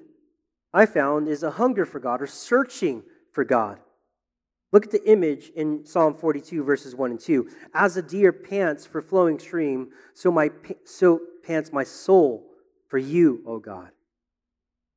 I 0.73 0.87
found 0.87 1.29
is 1.29 1.43
a 1.43 1.53
hunger 1.53 1.85
for 1.85 2.01
God 2.01 2.23
or 2.23 2.27
searching 2.27 3.03
for 3.31 3.45
God. 3.45 3.79
Look 4.73 4.87
at 4.87 4.91
the 4.91 5.07
image 5.09 5.51
in 5.55 5.85
Psalm 5.85 6.15
42, 6.15 6.65
verses 6.65 6.95
1 6.95 7.11
and 7.11 7.21
2. 7.21 7.49
As 7.75 7.97
a 7.97 8.03
deer 8.03 8.33
pants 8.33 8.87
for 8.87 9.03
flowing 9.03 9.39
stream, 9.39 9.91
so, 10.15 10.33
my, 10.33 10.51
so 10.85 11.21
pants 11.45 11.73
my 11.73 11.85
soul 11.85 12.47
for 12.89 12.97
you, 12.97 13.43
O 13.47 13.59
God. 13.59 13.91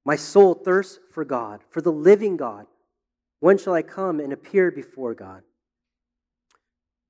My 0.06 0.16
soul 0.16 0.54
thirsts 0.54 1.00
for 1.12 1.26
God, 1.26 1.62
for 1.70 1.82
the 1.82 1.92
living 1.92 2.38
God. 2.38 2.68
When 3.42 3.58
shall 3.58 3.74
I 3.74 3.82
come 3.82 4.20
and 4.20 4.32
appear 4.32 4.72
before 4.72 5.14
God? 5.14 5.44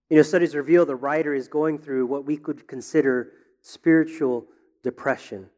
You 0.10 0.18
know, 0.18 0.24
studies 0.24 0.56
reveal 0.56 0.86
the 0.86 0.96
writer 0.96 1.34
is 1.34 1.48
going 1.48 1.80
through 1.80 2.08
what 2.08 2.26
we 2.26 2.38
could 2.38 2.68
consider 2.68 3.32
spiritual 3.62 4.46
depression. 4.84 5.50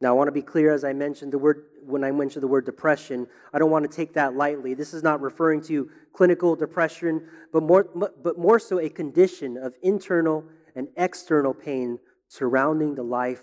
Now, 0.00 0.08
I 0.08 0.12
want 0.12 0.28
to 0.28 0.32
be 0.32 0.42
clear 0.42 0.72
as 0.72 0.82
I 0.82 0.92
mentioned 0.94 1.32
the 1.32 1.38
word, 1.38 1.64
when 1.84 2.04
I 2.04 2.10
mentioned 2.10 2.42
the 2.42 2.48
word 2.48 2.64
depression, 2.64 3.26
I 3.52 3.58
don't 3.58 3.70
want 3.70 3.88
to 3.88 3.94
take 3.94 4.14
that 4.14 4.34
lightly. 4.34 4.72
This 4.72 4.94
is 4.94 5.02
not 5.02 5.20
referring 5.20 5.60
to 5.62 5.90
clinical 6.14 6.56
depression, 6.56 7.26
but 7.52 7.62
more, 7.62 7.84
but 7.84 8.38
more 8.38 8.58
so 8.58 8.78
a 8.78 8.88
condition 8.88 9.58
of 9.58 9.74
internal 9.82 10.44
and 10.74 10.88
external 10.96 11.52
pain 11.52 11.98
surrounding 12.28 12.94
the 12.94 13.02
life 13.02 13.42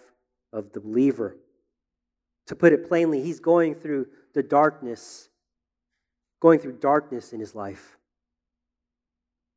of 0.51 0.71
the 0.73 0.79
believer. 0.79 1.37
To 2.47 2.55
put 2.55 2.73
it 2.73 2.87
plainly, 2.87 3.21
he's 3.21 3.39
going 3.39 3.75
through 3.75 4.07
the 4.33 4.41
darkness, 4.41 5.29
going 6.39 6.59
through 6.59 6.79
darkness 6.79 7.33
in 7.33 7.39
his 7.39 7.53
life. 7.53 7.97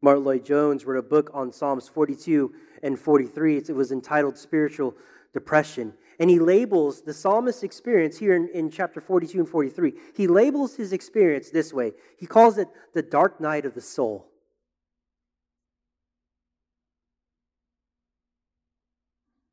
Martyn 0.03 0.25
Lloyd-Jones 0.25 0.85
wrote 0.85 0.99
a 0.99 1.09
book 1.09 1.31
on 1.33 1.53
Psalms 1.53 1.89
42 1.89 2.53
and 2.83 2.99
43. 2.99 3.59
It 3.59 3.71
was 3.71 3.93
entitled 3.93 4.37
Spiritual 4.37 4.95
Depression. 5.33 5.95
And 6.21 6.29
he 6.29 6.39
labels 6.39 7.01
the 7.01 7.15
psalmist's 7.15 7.63
experience 7.63 8.19
here 8.19 8.37
in, 8.37 8.49
in 8.51 8.71
chapter 8.71 9.01
42 9.01 9.39
and 9.39 9.49
43. 9.49 9.95
He 10.15 10.27
labels 10.29 10.77
his 10.77 10.93
experience 10.93 11.51
this 11.51 11.73
way 11.73 11.93
he 12.19 12.27
calls 12.27 12.59
it 12.59 12.69
the 12.95 13.03
dark 13.03 13.41
night 13.41 13.65
of 13.65 13.75
the 13.75 13.81
soul. 13.81 14.29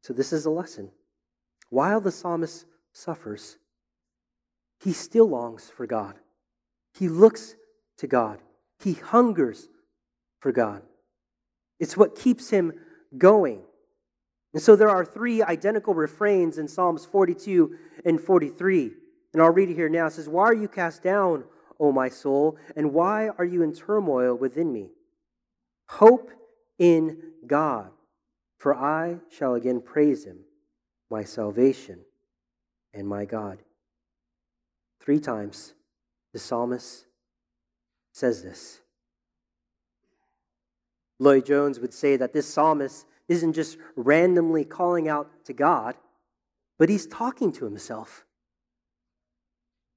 So, 0.02 0.14
this 0.14 0.32
is 0.32 0.46
a 0.46 0.50
lesson. 0.50 0.92
While 1.70 2.02
the 2.02 2.12
psalmist 2.12 2.66
suffers, 2.94 3.58
he 4.80 4.94
still 4.94 5.28
longs 5.28 5.70
for 5.70 5.86
God. 5.88 6.16
He 6.94 7.10
looks 7.10 7.56
to 7.98 8.08
God. 8.08 8.40
He 8.80 8.94
hungers 8.94 9.68
for 10.40 10.52
God. 10.52 10.82
It's 11.80 11.98
what 11.98 12.16
keeps 12.16 12.50
him 12.50 12.74
going. 13.18 13.64
And 14.54 14.62
so 14.62 14.76
there 14.76 14.90
are 14.90 15.06
three 15.06 15.44
identical 15.44 15.94
refrains 15.94 16.58
in 16.58 16.68
Psalms 16.68 17.06
42 17.06 17.76
and 18.06 18.20
43. 18.20 18.92
And 19.34 19.42
I'll 19.42 19.52
read 19.52 19.70
it 19.70 19.76
here 19.76 19.90
now. 19.90 20.08
It 20.08 20.14
says, 20.14 20.30
Why 20.30 20.44
are 20.44 20.54
you 20.54 20.68
cast 20.68 21.04
down, 21.04 21.44
O 21.80 21.92
my 21.92 22.10
soul? 22.10 22.58
And 22.76 22.94
why 22.94 23.30
are 23.38 23.46
you 23.46 23.62
in 23.62 23.74
turmoil 23.74 24.36
within 24.36 24.72
me? 24.72 24.92
Hope 25.90 26.32
in 26.80 27.18
God, 27.46 27.92
for 28.58 28.76
I 28.76 29.20
shall 29.30 29.56
again 29.56 29.82
praise 29.82 30.26
him, 30.26 30.40
my 31.10 31.24
salvation 31.24 32.00
and 32.94 33.08
my 33.08 33.26
God. 33.26 33.60
Three 35.00 35.20
times 35.20 35.74
the 36.34 36.40
psalmist 36.40 37.06
says 38.12 38.44
this. 38.44 38.82
Lloyd-Jones 41.20 41.80
would 41.80 41.94
say 41.94 42.16
that 42.18 42.34
this 42.34 42.48
psalmist 42.48 43.06
isn't 43.28 43.54
just 43.54 43.78
randomly 43.96 44.64
calling 44.64 45.08
out 45.08 45.30
to 45.46 45.54
God, 45.54 45.96
but 46.78 46.90
he's 46.90 47.08
talking 47.08 47.52
to 47.54 47.66
himself. 47.66 48.26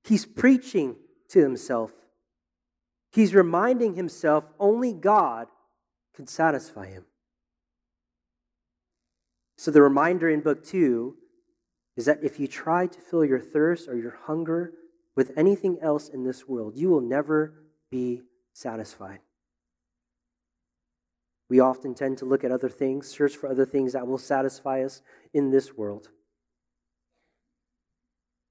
He's 0.05 0.27
preaching 0.27 0.97
to 1.29 1.41
himself. 1.41 1.93
He's 3.13 3.35
reminding 3.35 3.95
himself 3.95 4.45
only 4.59 4.93
God 4.93 5.49
can 6.15 6.27
satisfy 6.27 6.87
him. 6.87 7.05
So, 9.57 9.71
the 9.71 9.83
reminder 9.83 10.29
in 10.29 10.41
book 10.41 10.65
two 10.65 11.17
is 11.97 12.07
that 12.07 12.25
if 12.25 12.41
you 12.41 12.47
try 12.47 12.87
to 12.87 13.01
fill 13.01 13.25
your 13.25 13.41
thirst 13.41 13.89
or 13.89 13.97
your 13.97 14.17
hunger 14.25 14.73
with 15.17 15.33
anything 15.37 15.79
else 15.83 16.09
in 16.09 16.25
this 16.25 16.49
world, 16.49 16.77
you 16.77 16.89
will 16.89 17.03
never 17.03 17.53
be 17.91 18.23
satisfied. 18.55 19.19
We 21.51 21.59
often 21.59 21.95
tend 21.95 22.17
to 22.19 22.25
look 22.25 22.45
at 22.45 22.53
other 22.53 22.69
things, 22.69 23.09
search 23.09 23.37
for 23.37 23.51
other 23.51 23.67
things 23.67 23.93
that 23.93 24.07
will 24.07 24.19
satisfy 24.19 24.85
us 24.85 25.03
in 25.35 25.51
this 25.51 25.77
world. 25.77 26.09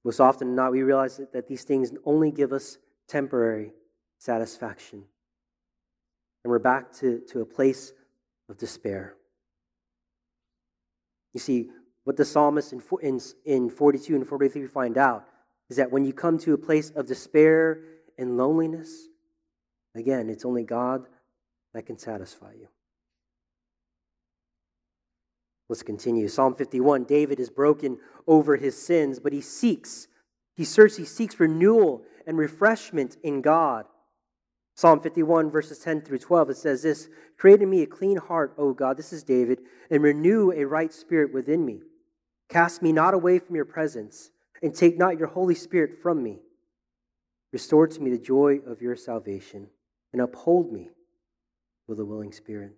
Most 0.04 0.20
often 0.20 0.48
than 0.48 0.56
not, 0.56 0.72
we 0.72 0.82
realize 0.82 1.18
that 1.32 1.48
these 1.48 1.64
things 1.64 1.92
only 2.04 2.30
give 2.30 2.52
us 2.52 2.76
temporary 3.08 3.72
satisfaction. 4.18 5.04
And 6.44 6.50
we're 6.50 6.58
back 6.58 6.92
to, 6.96 7.22
to 7.30 7.40
a 7.40 7.46
place 7.46 7.94
of 8.50 8.58
despair. 8.58 9.14
You 11.32 11.40
see, 11.40 11.70
what 12.04 12.18
the 12.18 12.24
psalmist 12.26 12.74
in, 12.74 12.82
in, 13.02 13.20
in 13.46 13.70
42 13.70 14.14
and 14.14 14.26
43 14.28 14.66
find 14.66 14.98
out 14.98 15.24
is 15.70 15.76
that 15.78 15.90
when 15.90 16.04
you 16.04 16.12
come 16.12 16.36
to 16.38 16.52
a 16.52 16.58
place 16.58 16.90
of 16.90 17.06
despair 17.06 17.80
and 18.18 18.36
loneliness, 18.36 19.08
again, 19.94 20.28
it's 20.28 20.44
only 20.44 20.64
God 20.64 21.06
that 21.72 21.86
can 21.86 21.96
satisfy 21.96 22.52
you. 22.52 22.68
Let's 25.70 25.84
continue. 25.84 26.26
Psalm 26.26 26.56
51 26.56 27.04
David 27.04 27.38
is 27.38 27.48
broken 27.48 27.98
over 28.26 28.56
his 28.56 28.76
sins, 28.76 29.20
but 29.20 29.32
he 29.32 29.40
seeks, 29.40 30.08
he 30.56 30.64
searches, 30.64 30.96
he 30.96 31.04
seeks 31.04 31.38
renewal 31.38 32.02
and 32.26 32.36
refreshment 32.36 33.16
in 33.22 33.40
God. 33.40 33.86
Psalm 34.74 34.98
51, 35.00 35.48
verses 35.48 35.78
10 35.78 36.00
through 36.02 36.18
12, 36.18 36.50
it 36.50 36.56
says 36.56 36.82
this 36.82 37.08
Create 37.38 37.62
in 37.62 37.70
me 37.70 37.82
a 37.82 37.86
clean 37.86 38.16
heart, 38.16 38.52
O 38.58 38.72
God, 38.72 38.96
this 38.96 39.12
is 39.12 39.22
David, 39.22 39.60
and 39.92 40.02
renew 40.02 40.50
a 40.50 40.64
right 40.64 40.92
spirit 40.92 41.32
within 41.32 41.64
me. 41.64 41.82
Cast 42.48 42.82
me 42.82 42.90
not 42.90 43.14
away 43.14 43.38
from 43.38 43.54
your 43.54 43.64
presence, 43.64 44.32
and 44.64 44.74
take 44.74 44.98
not 44.98 45.20
your 45.20 45.28
Holy 45.28 45.54
Spirit 45.54 46.02
from 46.02 46.20
me. 46.20 46.40
Restore 47.52 47.86
to 47.86 48.00
me 48.00 48.10
the 48.10 48.18
joy 48.18 48.58
of 48.66 48.82
your 48.82 48.96
salvation, 48.96 49.68
and 50.12 50.20
uphold 50.20 50.72
me 50.72 50.90
with 51.86 52.00
a 52.00 52.04
willing 52.04 52.32
spirit. 52.32 52.72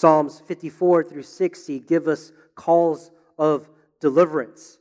Psalms 0.00 0.40
54 0.46 1.04
through 1.04 1.22
60 1.22 1.78
give 1.80 2.08
us 2.08 2.32
calls 2.54 3.10
of 3.36 3.68
deliverance. 4.00 4.78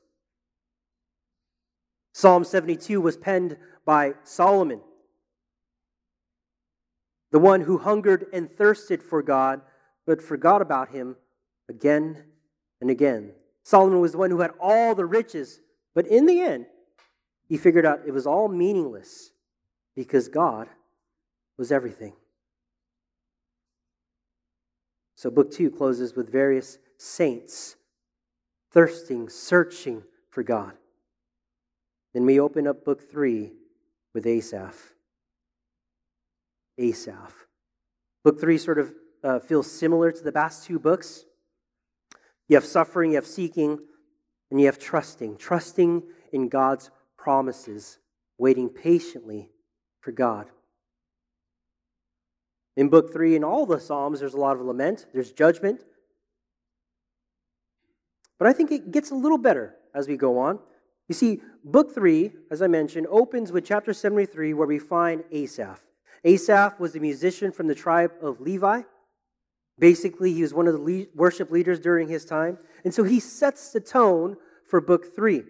Psalm 2.14 2.46
72 2.46 3.02
was 3.02 3.18
penned 3.18 3.58
by 3.84 4.14
Solomon, 4.24 4.80
the 7.34 7.40
one 7.40 7.60
who 7.60 7.80
hungered 7.80 8.28
and 8.32 8.50
thirsted 8.50 9.04
for 9.04 9.22
God, 9.22 9.60
but 10.08 10.22
forgot 10.22 10.62
about 10.62 10.92
him 10.92 11.18
again 11.68 12.24
and 12.80 12.90
again. 12.90 13.34
Solomon 13.64 14.00
was 14.00 14.14
the 14.14 14.20
one 14.20 14.32
who 14.32 14.40
had 14.40 14.52
all 14.58 14.96
the 14.96 15.06
riches, 15.06 15.60
but 15.94 16.08
in 16.08 16.28
the 16.28 16.40
end, 16.40 16.66
he 17.46 17.58
figured 17.58 17.86
out 17.86 18.08
it 18.08 18.14
was 18.14 18.26
all 18.26 18.48
meaningless 18.48 19.32
because 19.98 20.30
God 20.30 20.70
was 21.58 21.74
everything. 21.74 22.14
So, 25.20 25.30
book 25.30 25.52
two 25.52 25.70
closes 25.70 26.16
with 26.16 26.32
various 26.32 26.78
saints 26.96 27.76
thirsting, 28.72 29.28
searching 29.28 30.04
for 30.30 30.44
God. 30.44 30.72
Then 32.14 32.26
we 32.26 32.40
open 32.40 32.66
up 32.66 32.86
book 32.86 33.12
three 33.12 33.52
with 34.14 34.26
Asaph. 34.26 34.94
Asaph. 36.78 37.34
Book 38.24 38.40
three 38.40 38.58
sort 38.58 38.80
of 38.80 38.94
uh, 39.22 39.40
feels 39.40 39.70
similar 39.70 40.14
to 40.14 40.24
the 40.24 40.32
past 40.32 40.66
two 40.66 40.80
books. 40.80 41.26
You 42.48 42.56
have 42.56 42.64
suffering, 42.64 43.12
you 43.12 43.18
have 43.18 43.28
seeking, 43.28 43.78
and 44.50 44.58
you 44.58 44.68
have 44.68 44.80
trusting. 44.80 45.36
Trusting 45.36 46.02
in 46.32 46.48
God's 46.48 46.92
promises, 47.18 47.98
waiting 48.38 48.70
patiently 48.70 49.50
for 50.00 50.14
God. 50.14 50.50
In 52.80 52.88
book 52.88 53.12
three, 53.12 53.36
in 53.36 53.44
all 53.44 53.66
the 53.66 53.78
Psalms, 53.78 54.22
there's 54.22 54.36
a 54.36 54.40
lot 54.40 54.56
of 54.56 54.62
lament, 54.62 55.06
there's 55.14 55.34
judgment. 55.34 55.84
But 58.38 58.48
I 58.48 58.54
think 58.54 58.72
it 58.72 58.90
gets 58.92 59.12
a 59.12 59.16
little 59.16 59.38
better 59.38 59.76
as 59.94 60.08
we 60.08 60.16
go 60.16 60.40
on. 60.40 60.60
You 61.10 61.14
see, 61.14 61.42
book 61.66 61.94
three, 61.94 62.32
as 62.50 62.62
I 62.62 62.68
mentioned, 62.68 63.06
opens 63.10 63.52
with 63.52 63.66
chapter 63.66 63.94
73, 63.94 64.54
where 64.54 64.66
we 64.66 64.80
find 64.80 65.26
Asaph. 65.30 65.82
Asaph 66.24 66.80
was 66.80 66.96
a 66.96 67.02
musician 67.02 67.52
from 67.52 67.68
the 67.68 67.76
tribe 67.76 68.12
of 68.22 68.40
Levi. 68.40 68.84
Basically, 69.78 70.32
he 70.32 70.42
was 70.42 70.54
one 70.54 70.66
of 70.66 70.74
the 70.74 71.10
worship 71.14 71.52
leaders 71.52 71.82
during 71.82 72.08
his 72.08 72.24
time. 72.24 72.60
And 72.86 72.94
so 72.94 73.04
he 73.04 73.20
sets 73.20 73.74
the 73.74 73.82
tone 73.82 74.38
for 74.66 74.80
book 74.80 75.14
three. 75.14 75.44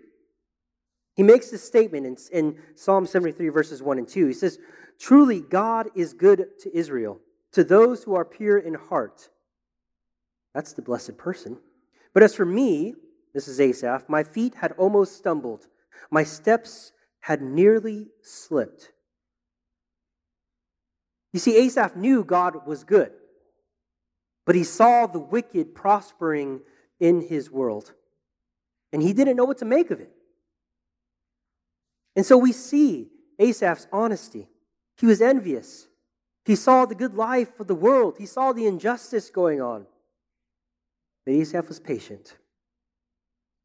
He 1.16 1.22
makes 1.22 1.52
this 1.52 1.64
statement 1.64 2.08
in, 2.08 2.18
in 2.32 2.58
Psalm 2.76 3.06
73, 3.06 3.50
verses 3.50 3.84
1 3.84 4.00
and 4.00 4.08
2. 4.08 4.28
He 4.28 4.34
says, 4.34 4.58
Truly, 5.00 5.40
God 5.40 5.90
is 5.96 6.14
good 6.14 6.60
to 6.60 6.76
Israel, 6.76 7.20
to 7.54 7.64
those 7.64 8.04
who 8.04 8.16
are 8.16 8.26
pure 8.26 8.58
in 8.58 8.74
heart. 8.74 9.30
That's 10.54 10.74
the 10.74 10.82
blessed 10.82 11.18
person. 11.18 11.58
But 12.14 12.24
as 12.24 12.36
for 12.36 12.46
me, 12.46 12.96
this 13.34 13.48
is 13.48 13.62
Asaph, 13.62 14.10
my 14.10 14.24
feet 14.24 14.56
had 14.56 14.74
almost 14.74 15.16
stumbled, 15.16 15.68
my 16.12 16.24
steps 16.24 16.92
had 17.22 17.42
nearly 17.42 18.08
slipped. 18.22 18.92
You 21.32 21.40
see, 21.40 21.56
Asaph 21.58 21.96
knew 21.96 22.24
God 22.24 22.66
was 22.66 22.84
good, 22.84 23.12
but 24.46 24.56
he 24.56 24.64
saw 24.64 25.06
the 25.06 25.20
wicked 25.20 25.76
prospering 25.76 26.62
in 27.00 27.22
his 27.22 27.52
world, 27.52 27.94
and 28.92 29.02
he 29.02 29.14
didn't 29.14 29.38
know 29.38 29.46
what 29.46 29.60
to 29.60 29.66
make 29.66 29.92
of 29.92 30.02
it. 30.02 30.12
And 32.16 32.26
so 32.26 32.38
we 32.38 32.52
see 32.52 33.12
Asaph's 33.38 33.88
honesty. 33.94 34.50
He 35.00 35.06
was 35.06 35.22
envious. 35.22 35.88
He 36.46 36.56
saw 36.56 36.86
the 36.86 36.96
good 36.96 37.16
life 37.16 37.60
of 37.60 37.68
the 37.68 37.76
world, 37.76 38.16
he 38.18 38.26
saw 38.26 38.52
the 38.52 38.66
injustice 38.66 39.30
going 39.30 39.62
on. 39.62 39.86
But 41.26 41.36
Asaph 41.36 41.68
was 41.68 41.80
patient, 41.80 42.38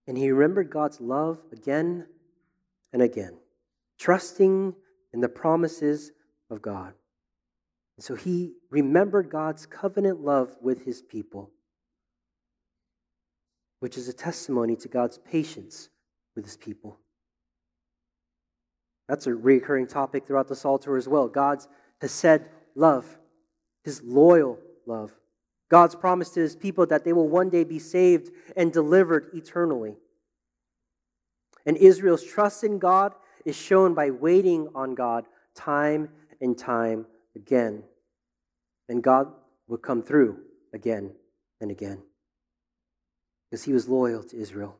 and 0.06 0.16
he 0.16 0.30
remembered 0.30 0.70
God's 0.70 1.00
love 1.00 1.38
again 1.52 2.06
and 2.92 3.02
again, 3.02 3.38
trusting 3.98 4.74
in 5.12 5.20
the 5.20 5.28
promises 5.28 6.12
of 6.50 6.62
God. 6.62 6.94
And 7.96 8.04
so 8.04 8.14
he 8.14 8.54
remembered 8.70 9.30
God's 9.30 9.66
covenant 9.66 10.20
love 10.20 10.56
with 10.60 10.84
his 10.84 11.00
people, 11.00 11.50
which 13.80 13.96
is 13.96 14.08
a 14.08 14.12
testimony 14.12 14.76
to 14.76 14.88
God's 14.88 15.18
patience 15.18 15.88
with 16.34 16.44
his 16.44 16.56
people. 16.56 16.98
That's 19.08 19.26
a 19.26 19.34
recurring 19.34 19.86
topic 19.86 20.26
throughout 20.26 20.48
the 20.48 20.56
Psalter 20.56 20.96
as 20.96 21.08
well. 21.08 21.28
God's 21.28 21.68
hesed 22.00 22.42
love, 22.74 23.18
his 23.82 24.02
loyal 24.02 24.58
love. 24.86 25.12
God's 25.70 25.94
promise 25.94 26.30
to 26.30 26.40
his 26.40 26.56
people 26.56 26.86
that 26.86 27.04
they 27.04 27.12
will 27.12 27.28
one 27.28 27.50
day 27.50 27.64
be 27.64 27.78
saved 27.78 28.30
and 28.56 28.72
delivered 28.72 29.30
eternally. 29.34 29.96
And 31.66 31.76
Israel's 31.76 32.22
trust 32.22 32.64
in 32.64 32.78
God 32.78 33.14
is 33.44 33.56
shown 33.56 33.94
by 33.94 34.10
waiting 34.10 34.68
on 34.74 34.94
God 34.94 35.26
time 35.54 36.10
and 36.40 36.56
time 36.56 37.06
again. 37.34 37.82
And 38.88 39.02
God 39.02 39.32
would 39.68 39.82
come 39.82 40.02
through 40.02 40.38
again 40.72 41.12
and 41.60 41.70
again 41.70 42.02
because 43.50 43.64
he 43.64 43.72
was 43.72 43.88
loyal 43.88 44.22
to 44.22 44.36
Israel. 44.36 44.76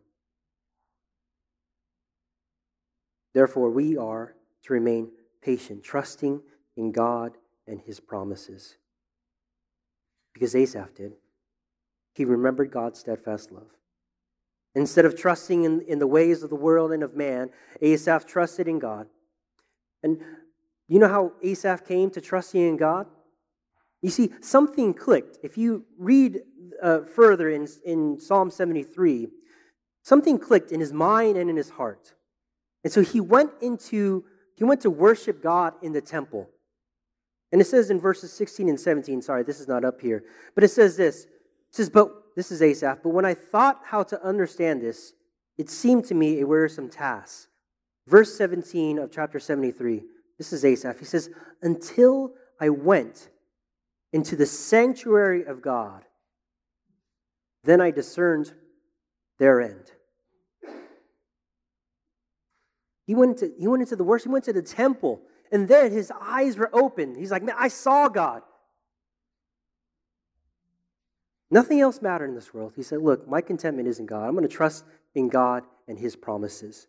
Therefore, 3.34 3.70
we 3.70 3.96
are 3.96 4.34
to 4.62 4.72
remain 4.72 5.10
patient, 5.42 5.82
trusting 5.82 6.40
in 6.76 6.92
God 6.92 7.32
and 7.66 7.80
his 7.80 8.00
promises. 8.00 8.76
Because 10.32 10.54
Asaph 10.54 10.94
did. 10.94 11.12
He 12.14 12.24
remembered 12.24 12.70
God's 12.70 13.00
steadfast 13.00 13.52
love. 13.52 13.70
Instead 14.74 15.04
of 15.04 15.16
trusting 15.16 15.64
in, 15.64 15.82
in 15.82 15.98
the 15.98 16.06
ways 16.06 16.42
of 16.42 16.50
the 16.50 16.56
world 16.56 16.92
and 16.92 17.02
of 17.02 17.14
man, 17.14 17.50
Asaph 17.82 18.26
trusted 18.26 18.66
in 18.66 18.78
God. 18.78 19.06
And 20.02 20.20
you 20.88 20.98
know 20.98 21.08
how 21.08 21.32
Asaph 21.42 21.86
came 21.86 22.10
to 22.10 22.20
trusting 22.20 22.60
in 22.60 22.76
God? 22.76 23.06
You 24.02 24.10
see, 24.10 24.32
something 24.42 24.92
clicked. 24.92 25.38
If 25.42 25.56
you 25.56 25.84
read 25.98 26.40
uh, 26.82 27.00
further 27.00 27.48
in, 27.48 27.66
in 27.84 28.20
Psalm 28.20 28.50
73, 28.50 29.28
something 30.02 30.38
clicked 30.38 30.72
in 30.72 30.80
his 30.80 30.92
mind 30.92 31.36
and 31.36 31.48
in 31.48 31.56
his 31.56 31.70
heart. 31.70 32.14
And 32.84 32.92
so 32.92 33.00
he 33.00 33.20
went 33.20 33.50
into, 33.62 34.24
he 34.56 34.64
went 34.64 34.82
to 34.82 34.90
worship 34.90 35.42
God 35.42 35.72
in 35.82 35.92
the 35.92 36.02
temple. 36.02 36.48
And 37.50 37.60
it 37.60 37.66
says 37.66 37.90
in 37.90 37.98
verses 37.98 38.32
16 38.32 38.68
and 38.68 38.78
17, 38.78 39.22
sorry, 39.22 39.42
this 39.42 39.60
is 39.60 39.68
not 39.68 39.84
up 39.84 40.00
here, 40.00 40.24
but 40.54 40.64
it 40.64 40.68
says 40.68 40.96
this. 40.96 41.24
It 41.24 41.30
says, 41.70 41.88
But 41.88 42.10
this 42.36 42.52
is 42.52 42.60
Asaph, 42.60 42.98
but 43.02 43.10
when 43.10 43.24
I 43.24 43.34
thought 43.34 43.80
how 43.84 44.02
to 44.04 44.22
understand 44.22 44.82
this, 44.82 45.12
it 45.56 45.70
seemed 45.70 46.04
to 46.06 46.14
me 46.14 46.40
a 46.40 46.46
wearisome 46.46 46.90
task. 46.90 47.48
Verse 48.06 48.36
17 48.36 48.98
of 48.98 49.10
chapter 49.10 49.38
73, 49.38 50.02
this 50.36 50.52
is 50.52 50.64
Asaph. 50.64 50.98
He 50.98 51.04
says, 51.04 51.30
Until 51.62 52.32
I 52.60 52.68
went 52.68 53.30
into 54.12 54.36
the 54.36 54.46
sanctuary 54.46 55.44
of 55.44 55.62
God, 55.62 56.04
then 57.62 57.80
I 57.80 57.90
discerned 57.90 58.52
their 59.38 59.60
end. 59.60 59.92
He 63.06 63.14
went 63.14 63.42
into, 63.42 63.54
he 63.58 63.68
went 63.68 63.82
into 63.82 63.96
the 63.96 64.04
worship, 64.04 64.28
he 64.28 64.32
went 64.32 64.44
to 64.44 64.52
the 64.52 64.62
temple, 64.62 65.22
and 65.52 65.68
then 65.68 65.92
his 65.92 66.10
eyes 66.20 66.56
were 66.56 66.70
open. 66.72 67.14
He's 67.14 67.30
like, 67.30 67.42
Man, 67.42 67.56
I 67.58 67.68
saw 67.68 68.08
God. 68.08 68.42
Nothing 71.50 71.80
else 71.80 72.02
mattered 72.02 72.28
in 72.28 72.34
this 72.34 72.52
world. 72.52 72.72
He 72.74 72.82
said, 72.82 73.00
Look, 73.00 73.28
my 73.28 73.40
contentment 73.40 73.88
is 73.88 73.98
in 73.98 74.06
God. 74.06 74.26
I'm 74.26 74.34
going 74.34 74.48
to 74.48 74.54
trust 74.54 74.84
in 75.14 75.28
God 75.28 75.64
and 75.86 75.98
his 75.98 76.16
promises. 76.16 76.86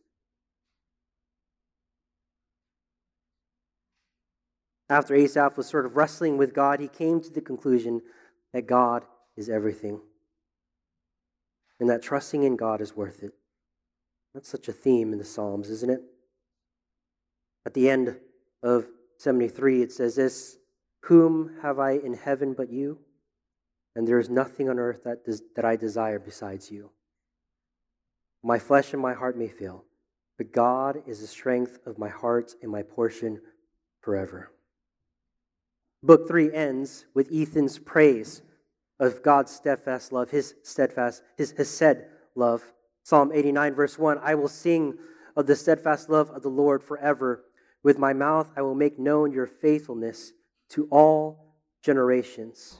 After 4.89 5.15
Asaph 5.15 5.57
was 5.57 5.67
sort 5.67 5.85
of 5.85 5.95
wrestling 5.95 6.37
with 6.37 6.53
God, 6.53 6.79
he 6.79 6.87
came 6.87 7.19
to 7.21 7.29
the 7.29 7.41
conclusion 7.41 8.01
that 8.53 8.67
God 8.67 9.03
is 9.35 9.49
everything 9.49 9.99
and 11.79 11.89
that 11.89 12.01
trusting 12.01 12.43
in 12.43 12.55
God 12.55 12.81
is 12.81 12.95
worth 12.95 13.23
it. 13.23 13.33
That's 14.35 14.49
such 14.49 14.67
a 14.67 14.73
theme 14.73 15.13
in 15.13 15.17
the 15.17 15.23
Psalms, 15.23 15.69
isn't 15.69 15.89
it? 15.89 16.01
At 17.65 17.73
the 17.73 17.89
end 17.89 18.17
of 18.61 18.85
73, 19.17 19.81
it 19.81 19.93
says 19.93 20.15
this 20.15 20.57
Whom 21.03 21.55
have 21.61 21.79
I 21.79 21.91
in 21.91 22.13
heaven 22.13 22.53
but 22.53 22.69
you? 22.69 22.99
And 23.95 24.05
there 24.05 24.19
is 24.19 24.29
nothing 24.29 24.69
on 24.69 24.77
earth 24.77 25.05
that, 25.05 25.23
des- 25.23 25.45
that 25.55 25.63
I 25.63 25.77
desire 25.77 26.19
besides 26.19 26.69
you. 26.69 26.91
My 28.43 28.59
flesh 28.59 28.91
and 28.91 29.01
my 29.01 29.13
heart 29.13 29.37
may 29.37 29.47
fail, 29.47 29.85
but 30.37 30.51
God 30.51 31.01
is 31.07 31.21
the 31.21 31.27
strength 31.27 31.79
of 31.85 31.97
my 31.97 32.09
heart 32.09 32.55
and 32.61 32.69
my 32.69 32.83
portion 32.83 33.39
forever. 34.01 34.51
Book 36.03 36.27
three 36.27 36.53
ends 36.53 37.05
with 37.13 37.31
Ethan's 37.33 37.79
praise 37.79 38.41
of 38.99 39.23
God's 39.23 39.53
steadfast 39.53 40.11
love, 40.11 40.29
his 40.29 40.55
steadfast, 40.61 41.23
his 41.37 41.53
hesed 41.53 42.03
love. 42.35 42.73
Psalm 43.05 43.31
89, 43.31 43.75
verse 43.75 43.99
1 43.99 44.17
I 44.23 44.33
will 44.33 44.47
sing 44.47 44.97
of 45.35 45.45
the 45.45 45.55
steadfast 45.55 46.09
love 46.09 46.31
of 46.31 46.41
the 46.41 46.49
Lord 46.49 46.83
forever. 46.83 47.43
With 47.83 47.99
my 47.99 48.13
mouth 48.13 48.51
I 48.57 48.63
will 48.63 48.73
make 48.73 48.97
known 48.97 49.31
your 49.31 49.45
faithfulness 49.45 50.33
to 50.69 50.87
all 50.89 51.53
generations. 51.83 52.79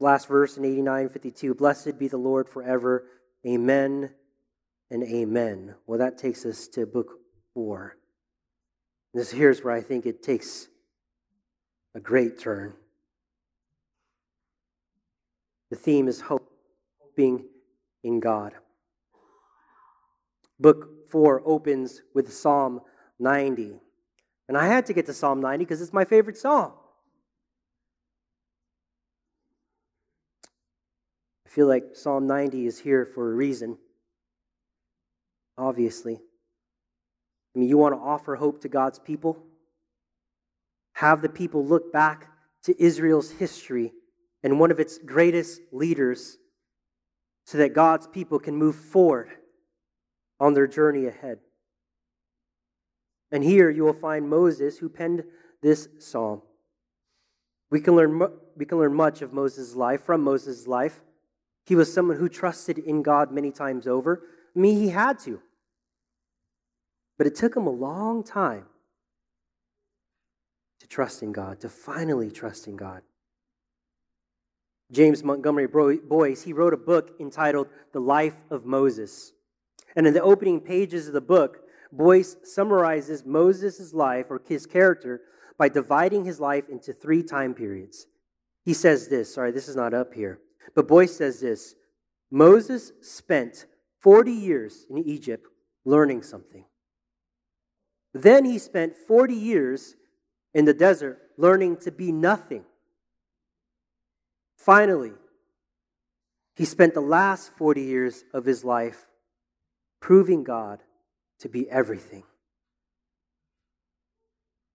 Last 0.00 0.26
verse 0.26 0.56
in 0.56 0.64
89, 0.64 1.08
52 1.08 1.54
Blessed 1.54 2.00
be 2.00 2.08
the 2.08 2.16
Lord 2.16 2.48
forever. 2.48 3.04
Amen 3.46 4.10
and 4.90 5.04
amen. 5.04 5.76
Well, 5.86 6.00
that 6.00 6.18
takes 6.18 6.44
us 6.44 6.66
to 6.68 6.84
book 6.84 7.20
four. 7.54 7.96
This 9.14 9.30
here's 9.30 9.62
where 9.62 9.72
I 9.72 9.82
think 9.82 10.04
it 10.04 10.24
takes 10.24 10.66
a 11.94 12.00
great 12.00 12.40
turn. 12.40 12.74
The 15.70 15.76
theme 15.76 16.08
is 16.08 16.20
hope, 16.20 16.50
hoping 17.00 17.44
in 18.02 18.20
God. 18.20 18.54
Book 20.60 21.08
4 21.10 21.42
opens 21.44 22.02
with 22.14 22.32
Psalm 22.32 22.80
90. 23.18 23.80
And 24.48 24.56
I 24.56 24.66
had 24.66 24.86
to 24.86 24.92
get 24.92 25.06
to 25.06 25.12
Psalm 25.12 25.40
90 25.40 25.64
because 25.64 25.80
it's 25.80 25.92
my 25.92 26.04
favorite 26.04 26.36
psalm. 26.36 26.72
I 31.46 31.50
feel 31.50 31.66
like 31.66 31.84
Psalm 31.94 32.26
90 32.26 32.66
is 32.66 32.78
here 32.78 33.06
for 33.06 33.32
a 33.32 33.34
reason, 33.34 33.78
obviously. 35.56 36.14
I 36.14 37.58
mean, 37.58 37.68
you 37.68 37.78
want 37.78 37.94
to 37.94 38.00
offer 38.00 38.36
hope 38.36 38.60
to 38.62 38.68
God's 38.68 38.98
people? 38.98 39.44
Have 40.92 41.22
the 41.22 41.28
people 41.28 41.64
look 41.64 41.92
back 41.92 42.28
to 42.64 42.82
Israel's 42.82 43.30
history 43.30 43.92
and 44.42 44.60
one 44.60 44.70
of 44.70 44.78
its 44.78 44.98
greatest 44.98 45.60
leaders 45.72 46.36
so 47.48 47.56
that 47.56 47.72
God's 47.72 48.06
people 48.06 48.38
can 48.38 48.56
move 48.56 48.76
forward 48.76 49.30
on 50.38 50.52
their 50.52 50.66
journey 50.66 51.06
ahead. 51.06 51.38
And 53.32 53.42
here 53.42 53.70
you 53.70 53.84
will 53.84 53.94
find 53.94 54.28
Moses 54.28 54.76
who 54.76 54.90
penned 54.90 55.24
this 55.62 55.88
psalm. 55.98 56.42
We 57.70 57.80
can 57.80 57.96
learn, 57.96 58.20
we 58.54 58.66
can 58.66 58.76
learn 58.76 58.92
much 58.92 59.22
of 59.22 59.32
Moses' 59.32 59.74
life 59.74 60.02
from 60.02 60.22
Moses' 60.22 60.66
life. 60.66 61.00
He 61.64 61.74
was 61.74 61.90
someone 61.90 62.18
who 62.18 62.28
trusted 62.28 62.76
in 62.76 63.02
God 63.02 63.32
many 63.32 63.50
times 63.50 63.86
over. 63.86 64.24
I 64.54 64.58
mean, 64.58 64.76
he 64.76 64.90
had 64.90 65.18
to. 65.20 65.40
But 67.16 67.26
it 67.26 67.34
took 67.34 67.56
him 67.56 67.66
a 67.66 67.70
long 67.70 68.24
time 68.24 68.66
to 70.80 70.86
trust 70.86 71.22
in 71.22 71.32
God, 71.32 71.60
to 71.60 71.70
finally 71.70 72.30
trust 72.30 72.68
in 72.68 72.76
God. 72.76 73.00
James 74.90 75.22
Montgomery 75.22 75.66
Boice, 75.66 76.42
he 76.42 76.52
wrote 76.52 76.72
a 76.72 76.78
book 76.78 77.14
entitled 77.20 77.68
The 77.92 78.00
Life 78.00 78.44
of 78.50 78.64
Moses. 78.64 79.32
And 79.96 80.06
in 80.06 80.14
the 80.14 80.22
opening 80.22 80.60
pages 80.60 81.06
of 81.06 81.14
the 81.14 81.20
book, 81.20 81.58
Boice 81.92 82.36
summarizes 82.44 83.24
Moses' 83.24 83.92
life 83.92 84.26
or 84.30 84.40
his 84.46 84.66
character 84.66 85.22
by 85.58 85.68
dividing 85.68 86.24
his 86.24 86.40
life 86.40 86.68
into 86.68 86.92
three 86.92 87.22
time 87.22 87.54
periods. 87.54 88.06
He 88.64 88.74
says 88.74 89.08
this, 89.08 89.34
sorry, 89.34 89.50
this 89.50 89.68
is 89.68 89.76
not 89.76 89.94
up 89.94 90.14
here, 90.14 90.40
but 90.74 90.88
Boice 90.88 91.16
says 91.16 91.40
this 91.40 91.74
Moses 92.30 92.92
spent 93.00 93.66
40 94.00 94.30
years 94.30 94.86
in 94.90 94.98
Egypt 94.98 95.46
learning 95.84 96.22
something. 96.22 96.64
Then 98.12 98.44
he 98.44 98.58
spent 98.58 98.96
40 98.96 99.34
years 99.34 99.96
in 100.54 100.64
the 100.64 100.74
desert 100.74 101.18
learning 101.36 101.78
to 101.78 101.90
be 101.90 102.12
nothing. 102.12 102.64
Finally, 104.68 105.12
he 106.54 106.66
spent 106.66 106.92
the 106.92 107.00
last 107.00 107.50
40 107.56 107.80
years 107.80 108.24
of 108.34 108.44
his 108.44 108.66
life 108.66 109.06
proving 109.98 110.44
God 110.44 110.82
to 111.38 111.48
be 111.48 111.70
everything. 111.70 112.24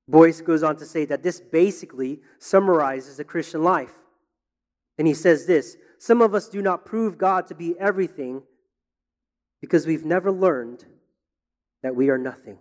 Boice 0.08 0.42
goes 0.42 0.64
on 0.64 0.78
to 0.78 0.86
say 0.88 1.06
that 1.06 1.22
this 1.22 1.40
basically 1.40 2.22
summarizes 2.40 3.18
the 3.18 3.24
Christian 3.24 3.62
life. 3.62 3.94
And 4.98 5.08
he 5.08 5.14
says 5.14 5.46
this 5.46 5.78
Some 6.00 6.24
of 6.24 6.34
us 6.34 6.50
do 6.50 6.64
not 6.64 6.86
prove 6.86 7.20
God 7.20 7.46
to 7.46 7.54
be 7.54 7.76
everything 7.80 8.42
because 9.62 9.86
we've 9.86 10.06
never 10.06 10.32
learned 10.32 10.86
that 11.84 11.96
we 11.96 12.10
are 12.10 12.18
nothing. 12.18 12.58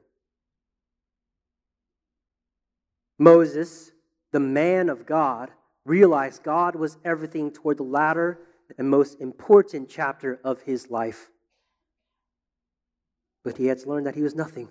Moses, 3.18 3.90
the 4.32 4.40
man 4.40 4.90
of 4.90 5.06
God, 5.06 5.50
realized 5.84 6.42
God 6.42 6.76
was 6.76 6.98
everything 7.04 7.50
toward 7.50 7.78
the 7.78 7.82
latter 7.82 8.38
and 8.78 8.88
most 8.88 9.20
important 9.20 9.88
chapter 9.88 10.40
of 10.44 10.62
his 10.62 10.90
life. 10.90 11.30
But 13.44 13.56
he 13.56 13.66
had 13.66 13.78
to 13.80 13.88
learn 13.88 14.04
that 14.04 14.14
he 14.14 14.22
was 14.22 14.34
nothing. 14.34 14.68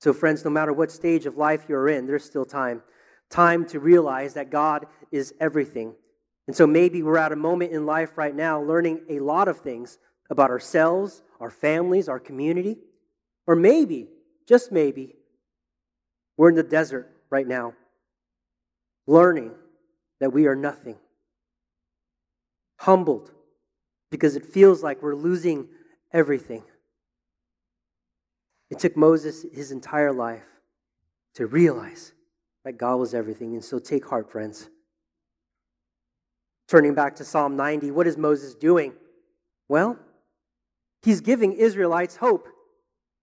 So, 0.00 0.12
friends, 0.12 0.44
no 0.44 0.50
matter 0.50 0.72
what 0.72 0.92
stage 0.92 1.26
of 1.26 1.36
life 1.36 1.64
you're 1.68 1.88
in, 1.88 2.06
there's 2.06 2.24
still 2.24 2.44
time. 2.44 2.82
Time 3.30 3.66
to 3.66 3.80
realize 3.80 4.34
that 4.34 4.50
God 4.50 4.86
is 5.10 5.34
everything. 5.40 5.94
And 6.46 6.56
so 6.56 6.66
maybe 6.66 7.02
we're 7.02 7.18
at 7.18 7.32
a 7.32 7.36
moment 7.36 7.72
in 7.72 7.84
life 7.84 8.16
right 8.16 8.34
now 8.34 8.60
learning 8.62 9.02
a 9.08 9.18
lot 9.18 9.48
of 9.48 9.58
things 9.60 9.98
about 10.30 10.50
ourselves, 10.50 11.22
our 11.40 11.50
families, 11.50 12.08
our 12.08 12.20
community. 12.20 12.78
Or 13.46 13.56
maybe, 13.56 14.08
just 14.46 14.70
maybe, 14.70 15.16
we're 16.36 16.50
in 16.50 16.54
the 16.54 16.62
desert 16.62 17.10
right 17.28 17.46
now, 17.46 17.74
learning 19.08 19.50
that 20.20 20.32
we 20.32 20.46
are 20.46 20.54
nothing. 20.54 20.96
Humbled 22.76 23.32
because 24.10 24.36
it 24.36 24.46
feels 24.46 24.82
like 24.82 25.02
we're 25.02 25.16
losing 25.16 25.66
everything. 26.12 26.62
It 28.70 28.78
took 28.78 28.96
Moses 28.96 29.44
his 29.52 29.72
entire 29.72 30.12
life 30.12 30.44
to 31.34 31.46
realize 31.46 32.12
that 32.64 32.78
God 32.78 32.96
was 32.96 33.14
everything. 33.14 33.54
And 33.54 33.64
so 33.64 33.78
take 33.78 34.06
heart, 34.06 34.30
friends. 34.30 34.68
Turning 36.68 36.94
back 36.94 37.16
to 37.16 37.24
Psalm 37.24 37.56
90, 37.56 37.90
what 37.90 38.06
is 38.06 38.18
Moses 38.18 38.54
doing? 38.54 38.92
Well, 39.68 39.98
he's 41.02 41.22
giving 41.22 41.54
Israelites 41.54 42.16
hope. 42.16 42.46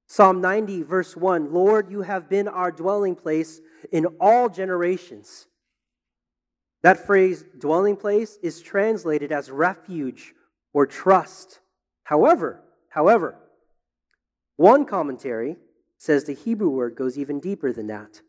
Psalm 0.08 0.42
90, 0.42 0.82
verse 0.84 1.16
1 1.16 1.54
Lord, 1.54 1.92
you 1.92 2.02
have 2.02 2.28
been 2.28 2.48
our 2.48 2.72
dwelling 2.72 3.16
place 3.16 3.62
in 3.92 4.08
all 4.20 4.50
generations. 4.50 5.48
That 6.86 7.04
phrase, 7.04 7.44
dwelling 7.58 7.96
place, 7.96 8.38
is 8.44 8.62
translated 8.62 9.32
as 9.32 9.50
refuge 9.50 10.36
or 10.72 10.86
trust. 10.86 11.60
However, 12.04 12.62
however, 12.90 13.40
one 14.58 14.86
commentary 14.86 15.56
says 15.98 16.26
the 16.26 16.34
Hebrew 16.34 16.70
word 16.70 16.96
goes 16.96 17.18
even 17.18 17.40
deeper 17.40 17.74
than 17.74 17.88
that. 17.88 18.22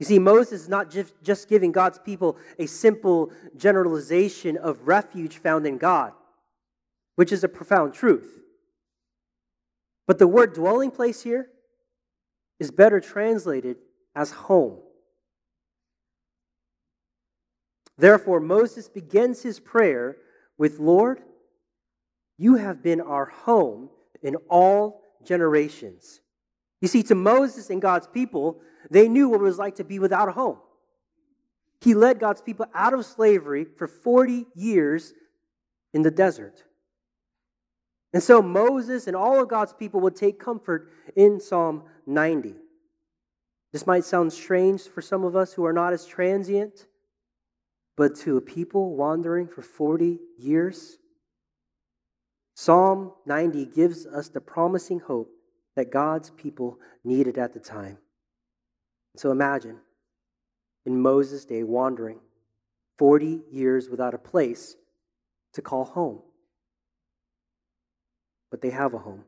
You 0.00 0.06
see, 0.06 0.18
Moses 0.18 0.62
is 0.62 0.68
not 0.68 0.90
just, 0.90 1.48
giving 1.48 1.70
God's 1.70 2.00
people 2.00 2.36
a 2.58 2.66
simple 2.66 3.30
generalization 3.56 4.56
of 4.56 4.88
refuge 4.88 5.36
found 5.36 5.68
in 5.68 5.78
God, 5.78 6.14
which 7.14 7.30
is 7.30 7.44
a 7.44 7.48
profound 7.48 7.94
truth. 7.94 8.40
But 10.08 10.18
the 10.18 10.26
word 10.26 10.54
dwelling 10.54 10.90
place 10.90 11.22
here 11.22 11.46
is 12.58 12.72
better 12.72 12.98
translated 12.98 13.76
as 14.16 14.32
home. 14.32 14.80
Therefore, 18.00 18.40
Moses 18.40 18.88
begins 18.88 19.42
his 19.42 19.60
prayer 19.60 20.16
with 20.56 20.78
Lord, 20.78 21.20
you 22.38 22.54
have 22.54 22.82
been 22.82 23.00
our 23.00 23.26
home 23.26 23.90
in 24.22 24.36
all 24.48 25.02
generations. 25.22 26.20
You 26.80 26.88
see, 26.88 27.02
to 27.04 27.14
Moses 27.14 27.68
and 27.68 27.82
God's 27.82 28.06
people, 28.06 28.62
they 28.90 29.06
knew 29.06 29.28
what 29.28 29.40
it 29.40 29.44
was 29.44 29.58
like 29.58 29.76
to 29.76 29.84
be 29.84 29.98
without 29.98 30.28
a 30.28 30.32
home. 30.32 30.56
He 31.82 31.94
led 31.94 32.18
God's 32.18 32.40
people 32.40 32.66
out 32.74 32.94
of 32.94 33.04
slavery 33.04 33.64
for 33.64 33.86
40 33.86 34.46
years 34.54 35.12
in 35.92 36.00
the 36.00 36.10
desert. 36.10 36.64
And 38.14 38.22
so 38.22 38.40
Moses 38.40 39.06
and 39.06 39.16
all 39.16 39.42
of 39.42 39.48
God's 39.48 39.74
people 39.74 40.00
would 40.00 40.16
take 40.16 40.40
comfort 40.40 40.90
in 41.16 41.38
Psalm 41.38 41.84
90. 42.06 42.54
This 43.72 43.86
might 43.86 44.04
sound 44.04 44.32
strange 44.32 44.88
for 44.88 45.02
some 45.02 45.22
of 45.22 45.36
us 45.36 45.52
who 45.52 45.66
are 45.66 45.72
not 45.72 45.92
as 45.92 46.06
transient, 46.06 46.86
but 48.00 48.14
to 48.16 48.38
a 48.38 48.40
people 48.40 48.96
wandering 48.96 49.46
for 49.46 49.60
40 49.60 50.20
years, 50.38 50.96
Psalm 52.54 53.12
90 53.26 53.66
gives 53.66 54.06
us 54.06 54.30
the 54.30 54.40
promising 54.40 55.00
hope 55.00 55.30
that 55.76 55.90
God's 55.90 56.30
people 56.30 56.78
needed 57.04 57.36
at 57.36 57.52
the 57.52 57.60
time. 57.60 57.98
So 59.16 59.30
imagine 59.30 59.80
in 60.86 60.98
Moses' 60.98 61.44
day 61.44 61.62
wandering 61.62 62.20
40 62.96 63.42
years 63.52 63.90
without 63.90 64.14
a 64.14 64.18
place 64.18 64.76
to 65.52 65.60
call 65.60 65.84
home. 65.84 66.22
But 68.50 68.62
they 68.62 68.70
have 68.70 68.94
a 68.94 68.98
home. 68.98 69.24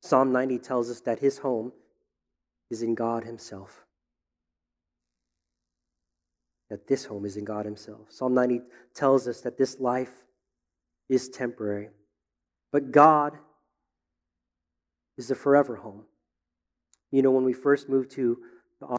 Psalm 0.00 0.30
90 0.30 0.60
tells 0.60 0.88
us 0.90 1.00
that 1.00 1.18
his 1.18 1.38
home 1.38 1.72
is 2.70 2.82
in 2.82 2.94
God 2.94 3.24
Himself. 3.24 3.84
That 6.70 6.86
this 6.86 7.06
home 7.06 7.24
is 7.24 7.36
in 7.36 7.44
God 7.44 7.64
Himself. 7.64 8.10
Psalm 8.10 8.34
90 8.34 8.60
tells 8.94 9.26
us 9.26 9.40
that 9.40 9.56
this 9.56 9.80
life 9.80 10.12
is 11.08 11.28
temporary. 11.28 11.88
But 12.72 12.90
God 12.90 13.38
is 15.16 15.30
a 15.30 15.34
forever 15.34 15.76
home. 15.76 16.04
You 17.10 17.22
know, 17.22 17.30
when 17.30 17.44
we 17.44 17.54
first 17.54 17.88
moved 17.88 18.10
to 18.12 18.38
the 18.80 18.98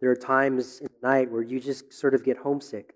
there 0.00 0.10
are 0.10 0.16
times 0.16 0.80
in 0.80 0.88
the 1.00 1.06
night 1.06 1.30
where 1.30 1.42
you 1.42 1.60
just 1.60 1.92
sort 1.92 2.14
of 2.14 2.24
get 2.24 2.38
homesick 2.38 2.94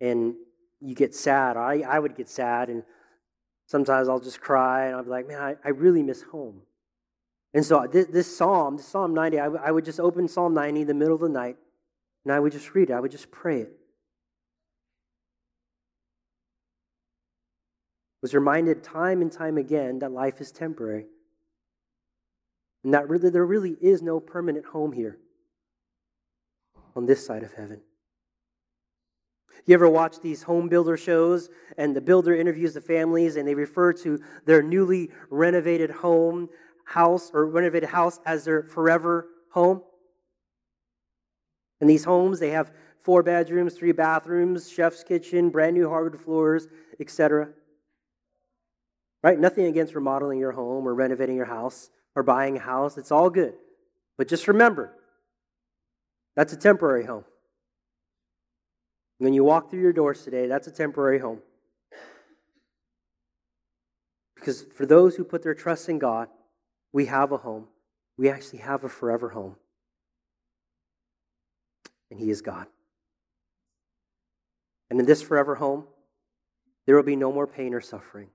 and 0.00 0.34
you 0.80 0.94
get 0.94 1.14
sad. 1.14 1.56
I, 1.56 1.84
I 1.88 1.98
would 1.98 2.16
get 2.16 2.28
sad, 2.28 2.68
and 2.68 2.82
sometimes 3.66 4.08
I'll 4.08 4.20
just 4.20 4.40
cry 4.40 4.86
and 4.86 4.96
I'll 4.96 5.04
be 5.04 5.10
like, 5.10 5.26
man, 5.26 5.40
I, 5.40 5.56
I 5.64 5.70
really 5.70 6.02
miss 6.02 6.22
home. 6.22 6.62
And 7.54 7.64
so 7.64 7.86
this, 7.90 8.06
this 8.06 8.36
psalm, 8.36 8.76
this 8.76 8.86
Psalm 8.86 9.14
90, 9.14 9.38
I, 9.38 9.44
w- 9.44 9.62
I 9.64 9.70
would 9.70 9.84
just 9.84 9.98
open 9.98 10.28
Psalm 10.28 10.52
90 10.52 10.82
in 10.82 10.86
the 10.86 10.94
middle 10.94 11.14
of 11.14 11.20
the 11.20 11.28
night 11.28 11.56
and 12.26 12.32
I 12.32 12.40
would 12.40 12.50
just 12.50 12.74
read 12.74 12.90
it. 12.90 12.92
I 12.92 12.98
would 12.98 13.12
just 13.12 13.30
pray 13.30 13.60
it. 13.60 13.72
was 18.20 18.34
reminded 18.34 18.82
time 18.82 19.22
and 19.22 19.30
time 19.30 19.56
again 19.56 20.00
that 20.00 20.10
life 20.10 20.40
is 20.40 20.50
temporary. 20.50 21.06
And 22.82 22.92
that 22.92 23.08
really, 23.08 23.30
there 23.30 23.46
really 23.46 23.76
is 23.80 24.02
no 24.02 24.18
permanent 24.18 24.66
home 24.66 24.90
here 24.90 25.16
on 26.96 27.06
this 27.06 27.24
side 27.24 27.44
of 27.44 27.52
heaven. 27.52 27.82
You 29.64 29.74
ever 29.74 29.88
watch 29.88 30.18
these 30.18 30.42
home 30.42 30.68
builder 30.68 30.96
shows 30.96 31.50
and 31.78 31.94
the 31.94 32.00
builder 32.00 32.34
interviews 32.34 32.74
the 32.74 32.80
families 32.80 33.36
and 33.36 33.46
they 33.46 33.54
refer 33.54 33.92
to 33.92 34.18
their 34.44 34.60
newly 34.60 35.10
renovated 35.30 35.90
home, 35.90 36.48
house, 36.84 37.30
or 37.32 37.46
renovated 37.46 37.90
house 37.90 38.18
as 38.26 38.44
their 38.44 38.64
forever 38.64 39.28
home? 39.52 39.82
And 41.80 41.90
these 41.90 42.04
homes, 42.04 42.38
they 42.38 42.50
have 42.50 42.72
four 43.00 43.22
bedrooms, 43.22 43.74
three 43.74 43.92
bathrooms, 43.92 44.70
chef's 44.70 45.04
kitchen, 45.04 45.50
brand 45.50 45.74
new 45.74 45.88
hardwood 45.88 46.20
floors, 46.20 46.68
etc. 46.98 47.50
Right? 49.22 49.38
Nothing 49.38 49.66
against 49.66 49.94
remodeling 49.94 50.38
your 50.38 50.52
home 50.52 50.86
or 50.86 50.94
renovating 50.94 51.36
your 51.36 51.46
house 51.46 51.90
or 52.14 52.22
buying 52.22 52.56
a 52.56 52.60
house. 52.60 52.96
It's 52.96 53.12
all 53.12 53.30
good. 53.30 53.54
But 54.16 54.28
just 54.28 54.48
remember, 54.48 54.94
that's 56.34 56.52
a 56.52 56.56
temporary 56.56 57.04
home. 57.04 57.24
When 59.18 59.32
you 59.32 59.44
walk 59.44 59.70
through 59.70 59.80
your 59.80 59.92
doors 59.92 60.22
today, 60.22 60.46
that's 60.46 60.66
a 60.66 60.70
temporary 60.70 61.18
home. 61.18 61.40
Because 64.34 64.62
for 64.62 64.86
those 64.86 65.16
who 65.16 65.24
put 65.24 65.42
their 65.42 65.54
trust 65.54 65.88
in 65.88 65.98
God, 65.98 66.28
we 66.92 67.06
have 67.06 67.32
a 67.32 67.38
home. 67.38 67.66
We 68.16 68.28
actually 68.30 68.60
have 68.60 68.84
a 68.84 68.88
forever 68.88 69.30
home. 69.30 69.56
And 72.10 72.20
He 72.20 72.30
is 72.30 72.42
God. 72.42 72.66
And 74.90 75.00
in 75.00 75.06
this 75.06 75.22
forever 75.22 75.56
home, 75.56 75.84
there 76.86 76.94
will 76.94 77.02
be 77.02 77.16
no 77.16 77.32
more 77.32 77.46
pain 77.46 77.74
or 77.74 77.80
suffering. 77.80 78.28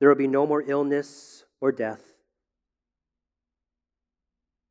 There 0.00 0.08
will 0.08 0.16
be 0.16 0.26
no 0.26 0.46
more 0.46 0.62
illness 0.62 1.44
or 1.60 1.72
death. 1.72 2.02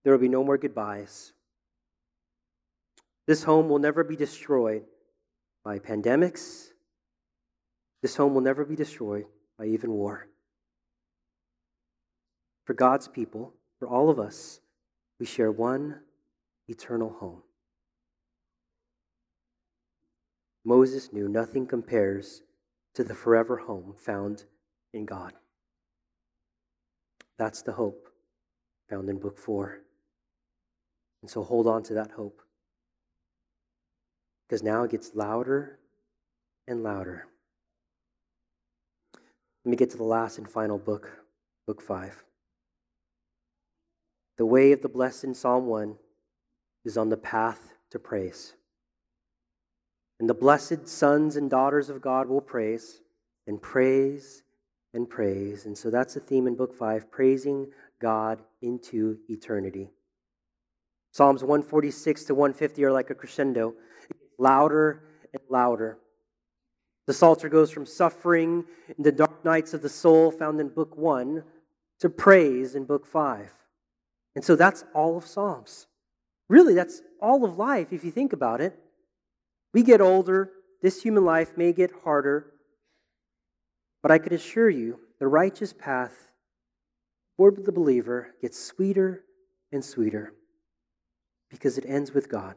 There 0.03 0.11
will 0.11 0.19
be 0.19 0.27
no 0.27 0.43
more 0.43 0.57
goodbyes. 0.57 1.33
This 3.25 3.43
home 3.43 3.69
will 3.69 3.79
never 3.79 4.03
be 4.03 4.17
destroyed 4.17 4.83
by 5.63 5.79
pandemics. 5.79 6.67
This 8.01 8.17
home 8.17 8.33
will 8.33 8.41
never 8.41 8.65
be 8.65 8.75
destroyed 8.75 9.25
by 9.57 9.65
even 9.65 9.91
war. 9.93 10.27
For 12.65 12.73
God's 12.73 13.07
people, 13.07 13.53
for 13.79 13.87
all 13.87 14.09
of 14.09 14.19
us, 14.19 14.59
we 15.19 15.25
share 15.25 15.51
one 15.51 16.01
eternal 16.67 17.09
home. 17.19 17.41
Moses 20.65 21.11
knew 21.11 21.27
nothing 21.27 21.67
compares 21.67 22.41
to 22.93 23.03
the 23.03 23.15
forever 23.15 23.57
home 23.57 23.93
found 23.97 24.45
in 24.93 25.05
God. 25.05 25.33
That's 27.37 27.61
the 27.61 27.73
hope 27.73 28.07
found 28.89 29.09
in 29.09 29.19
Book 29.19 29.37
4. 29.37 29.79
And 31.21 31.29
so 31.29 31.43
hold 31.43 31.67
on 31.67 31.83
to 31.83 31.93
that 31.95 32.11
hope. 32.11 32.41
Because 34.47 34.63
now 34.63 34.83
it 34.83 34.91
gets 34.91 35.15
louder 35.15 35.79
and 36.67 36.83
louder. 36.83 37.27
Let 39.65 39.69
me 39.69 39.77
get 39.77 39.89
to 39.91 39.97
the 39.97 40.03
last 40.03 40.37
and 40.37 40.49
final 40.49 40.77
book, 40.77 41.09
Book 41.65 41.81
5. 41.81 42.23
The 44.37 44.45
way 44.45 44.71
of 44.71 44.81
the 44.81 44.89
blessed 44.89 45.23
in 45.23 45.33
Psalm 45.33 45.67
1 45.67 45.95
is 46.85 46.97
on 46.97 47.09
the 47.09 47.17
path 47.17 47.73
to 47.91 47.99
praise. 47.99 48.53
And 50.19 50.29
the 50.29 50.33
blessed 50.33 50.87
sons 50.87 51.35
and 51.35 51.49
daughters 51.49 51.89
of 51.89 52.01
God 52.01 52.27
will 52.27 52.41
praise 52.41 53.01
and 53.47 53.61
praise 53.61 54.43
and 54.93 55.09
praise. 55.09 55.65
And 55.65 55.77
so 55.77 55.89
that's 55.89 56.13
the 56.13 56.19
theme 56.19 56.47
in 56.47 56.55
Book 56.55 56.73
5 56.73 57.11
praising 57.11 57.67
God 57.99 58.41
into 58.61 59.17
eternity. 59.29 59.89
Psalms 61.11 61.43
146 61.43 62.25
to 62.25 62.35
150 62.35 62.83
are 62.83 62.91
like 62.91 63.09
a 63.09 63.15
crescendo, 63.15 63.75
louder 64.37 65.03
and 65.31 65.41
louder. 65.49 65.97
The 67.05 67.13
Psalter 67.13 67.49
goes 67.49 67.69
from 67.69 67.85
suffering 67.85 68.65
in 68.97 69.03
the 69.03 69.11
dark 69.11 69.43
nights 69.43 69.73
of 69.73 69.81
the 69.81 69.89
soul, 69.89 70.31
found 70.31 70.59
in 70.59 70.69
Book 70.69 70.97
1, 70.97 71.43
to 71.99 72.09
praise 72.09 72.75
in 72.75 72.85
Book 72.85 73.05
5. 73.05 73.53
And 74.35 74.43
so 74.43 74.55
that's 74.55 74.85
all 74.93 75.17
of 75.17 75.25
Psalms. 75.25 75.87
Really, 76.49 76.73
that's 76.73 77.01
all 77.21 77.45
of 77.45 77.57
life 77.57 77.91
if 77.91 78.03
you 78.03 78.11
think 78.11 78.33
about 78.33 78.61
it. 78.61 78.77
We 79.73 79.83
get 79.83 80.01
older, 80.01 80.51
this 80.81 81.01
human 81.01 81.25
life 81.25 81.57
may 81.57 81.73
get 81.73 81.91
harder, 82.03 82.51
but 84.01 84.11
I 84.11 84.17
can 84.17 84.33
assure 84.33 84.69
you 84.69 84.99
the 85.19 85.27
righteous 85.27 85.73
path 85.73 86.31
toward 87.37 87.65
the 87.65 87.71
believer 87.71 88.35
gets 88.41 88.59
sweeter 88.59 89.23
and 89.71 89.83
sweeter 89.83 90.33
because 91.49 91.77
it 91.77 91.85
ends 91.87 92.13
with 92.13 92.29
God. 92.29 92.55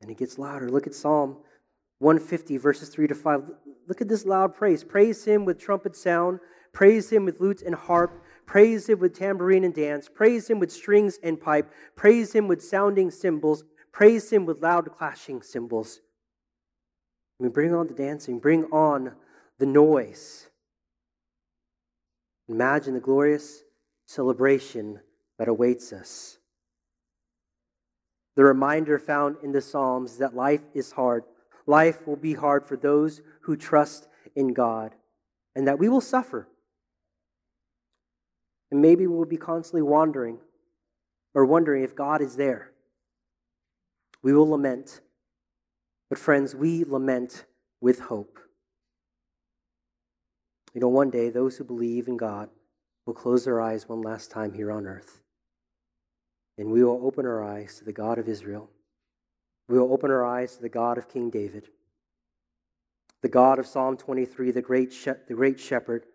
And 0.00 0.10
it 0.10 0.18
gets 0.18 0.38
louder. 0.38 0.68
Look 0.68 0.86
at 0.86 0.94
Psalm 0.94 1.38
150, 2.00 2.56
verses 2.58 2.88
3 2.88 3.06
to 3.06 3.14
5. 3.14 3.50
Look 3.86 4.00
at 4.00 4.08
this 4.08 4.26
loud 4.26 4.54
praise. 4.54 4.84
Praise 4.84 5.24
him 5.24 5.44
with 5.44 5.58
trumpet 5.58 5.96
sound, 5.96 6.40
praise 6.72 7.10
him 7.10 7.24
with 7.24 7.40
lute 7.40 7.62
and 7.62 7.74
harp, 7.74 8.22
praise 8.46 8.88
him 8.88 8.98
with 8.98 9.16
tambourine 9.16 9.64
and 9.64 9.74
dance, 9.74 10.08
praise 10.08 10.48
him 10.48 10.58
with 10.58 10.72
strings 10.72 11.18
and 11.22 11.40
pipe, 11.40 11.72
praise 11.96 12.32
him 12.32 12.48
with 12.48 12.62
sounding 12.62 13.10
cymbals, 13.10 13.64
Praise 13.94 14.28
Him 14.30 14.44
with 14.44 14.60
loud 14.60 14.90
clashing 14.98 15.40
cymbals. 15.40 16.00
Mean, 17.38 17.52
bring 17.52 17.72
on 17.72 17.86
the 17.86 17.94
dancing, 17.94 18.40
bring 18.40 18.64
on 18.64 19.12
the 19.58 19.66
noise. 19.66 20.48
Imagine 22.48 22.94
the 22.94 23.00
glorious 23.00 23.62
celebration 24.04 24.98
that 25.38 25.46
awaits 25.46 25.92
us. 25.92 26.38
The 28.34 28.42
reminder 28.42 28.98
found 28.98 29.36
in 29.44 29.52
the 29.52 29.60
Psalms 29.60 30.18
that 30.18 30.34
life 30.34 30.62
is 30.74 30.90
hard. 30.90 31.22
Life 31.64 32.04
will 32.04 32.16
be 32.16 32.34
hard 32.34 32.66
for 32.66 32.76
those 32.76 33.20
who 33.42 33.56
trust 33.56 34.08
in 34.34 34.54
God, 34.54 34.96
and 35.54 35.68
that 35.68 35.78
we 35.78 35.88
will 35.88 36.00
suffer. 36.00 36.48
And 38.74 38.82
maybe 38.82 39.06
we'll 39.06 39.24
be 39.24 39.36
constantly 39.36 39.82
wandering 39.82 40.38
or 41.32 41.46
wondering 41.46 41.84
if 41.84 41.94
God 41.94 42.20
is 42.20 42.34
there. 42.34 42.72
We 44.20 44.32
will 44.32 44.50
lament. 44.50 45.00
But, 46.10 46.18
friends, 46.18 46.56
we 46.56 46.82
lament 46.82 47.44
with 47.80 48.00
hope. 48.00 48.40
You 50.74 50.80
know, 50.80 50.88
one 50.88 51.10
day 51.10 51.30
those 51.30 51.56
who 51.56 51.62
believe 51.62 52.08
in 52.08 52.16
God 52.16 52.48
will 53.06 53.14
close 53.14 53.44
their 53.44 53.60
eyes 53.60 53.88
one 53.88 54.02
last 54.02 54.32
time 54.32 54.52
here 54.52 54.72
on 54.72 54.88
earth. 54.88 55.20
And 56.58 56.72
we 56.72 56.82
will 56.82 57.06
open 57.06 57.26
our 57.26 57.44
eyes 57.44 57.78
to 57.78 57.84
the 57.84 57.92
God 57.92 58.18
of 58.18 58.28
Israel. 58.28 58.68
We 59.68 59.78
will 59.78 59.92
open 59.92 60.10
our 60.10 60.26
eyes 60.26 60.56
to 60.56 60.62
the 60.62 60.68
God 60.68 60.98
of 60.98 61.08
King 61.08 61.30
David, 61.30 61.68
the 63.22 63.28
God 63.28 63.60
of 63.60 63.68
Psalm 63.68 63.96
23, 63.96 64.50
the 64.50 64.60
great, 64.60 64.92
the 65.28 65.34
great 65.34 65.60
shepherd. 65.60 66.06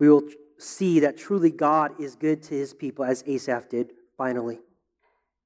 We 0.00 0.10
will 0.10 0.24
see 0.58 1.00
that 1.00 1.16
truly 1.16 1.50
God 1.50 2.00
is 2.00 2.16
good 2.16 2.42
to 2.44 2.54
his 2.54 2.74
people, 2.74 3.04
as 3.04 3.22
Asaph 3.26 3.68
did 3.68 3.92
finally. 4.16 4.60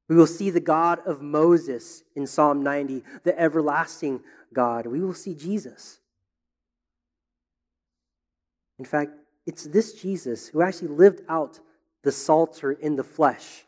We 0.09 0.17
will 0.17 0.27
see 0.27 0.51
the 0.51 0.61
God 0.61 1.01
of 1.07 1.23
Moses 1.23 2.03
in 2.17 2.27
Psalm 2.27 2.63
90, 2.63 3.05
the 3.23 3.39
everlasting 3.39 4.21
God. 4.53 4.87
We 4.87 5.01
will 5.01 5.15
see 5.15 5.35
Jesus. 5.35 6.01
In 8.79 8.85
fact, 8.85 9.13
it's 9.47 9.65
this 9.65 9.93
Jesus 9.93 10.49
who 10.49 10.63
actually 10.63 10.89
lived 10.89 11.23
out 11.29 11.61
the 12.03 12.13
Psalter 12.13 12.73
in 12.73 12.97
the 12.97 13.05
flesh. 13.05 13.65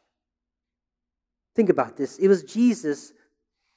Think 1.54 1.68
about 1.68 1.96
this. 1.96 2.18
It 2.18 2.28
was 2.28 2.42
Jesus 2.42 3.12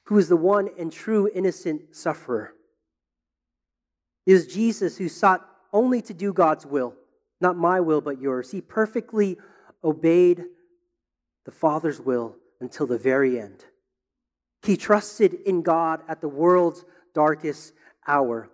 who 0.05 0.15
was 0.15 0.29
the 0.29 0.37
one 0.37 0.69
and 0.79 0.91
true 0.91 1.29
innocent 1.33 1.95
sufferer. 1.95 2.53
It 4.25 4.33
was 4.33 4.47
Jesus 4.47 4.97
who 4.97 5.09
sought 5.09 5.47
only 5.73 6.01
to 6.03 6.13
do 6.13 6.31
God's 6.31 6.65
will, 6.65 6.95
not 7.41 7.57
my 7.57 7.79
will, 7.79 8.01
but 8.01 8.21
yours. 8.21 8.51
He 8.51 8.61
perfectly 8.61 9.37
obeyed 9.83 10.45
the 11.45 11.51
Father's 11.51 11.99
will 11.99 12.35
until 12.59 12.87
the 12.87 12.97
very 12.97 13.39
end. 13.39 13.65
He 14.63 14.77
trusted 14.77 15.33
in 15.45 15.61
God 15.61 16.01
at 16.07 16.21
the 16.21 16.27
world's 16.27 16.83
darkest 17.13 17.73
hour, 18.07 18.49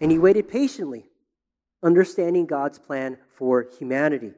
and 0.00 0.10
he 0.10 0.18
waited 0.18 0.48
patiently, 0.48 1.06
understanding 1.82 2.46
God's 2.46 2.78
plan 2.78 3.18
for 3.36 3.66
humanity. 3.78 4.32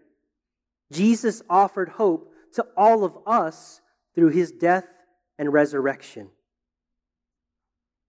Jesus 0.93 1.43
offered 1.49 1.89
hope 1.89 2.33
to 2.55 2.67
all 2.77 3.05
of 3.05 3.17
us 3.27 3.81
through 4.15 4.29
his 4.29 4.53
death 4.53 4.87
and 5.39 5.53
resurrection. 5.53 6.29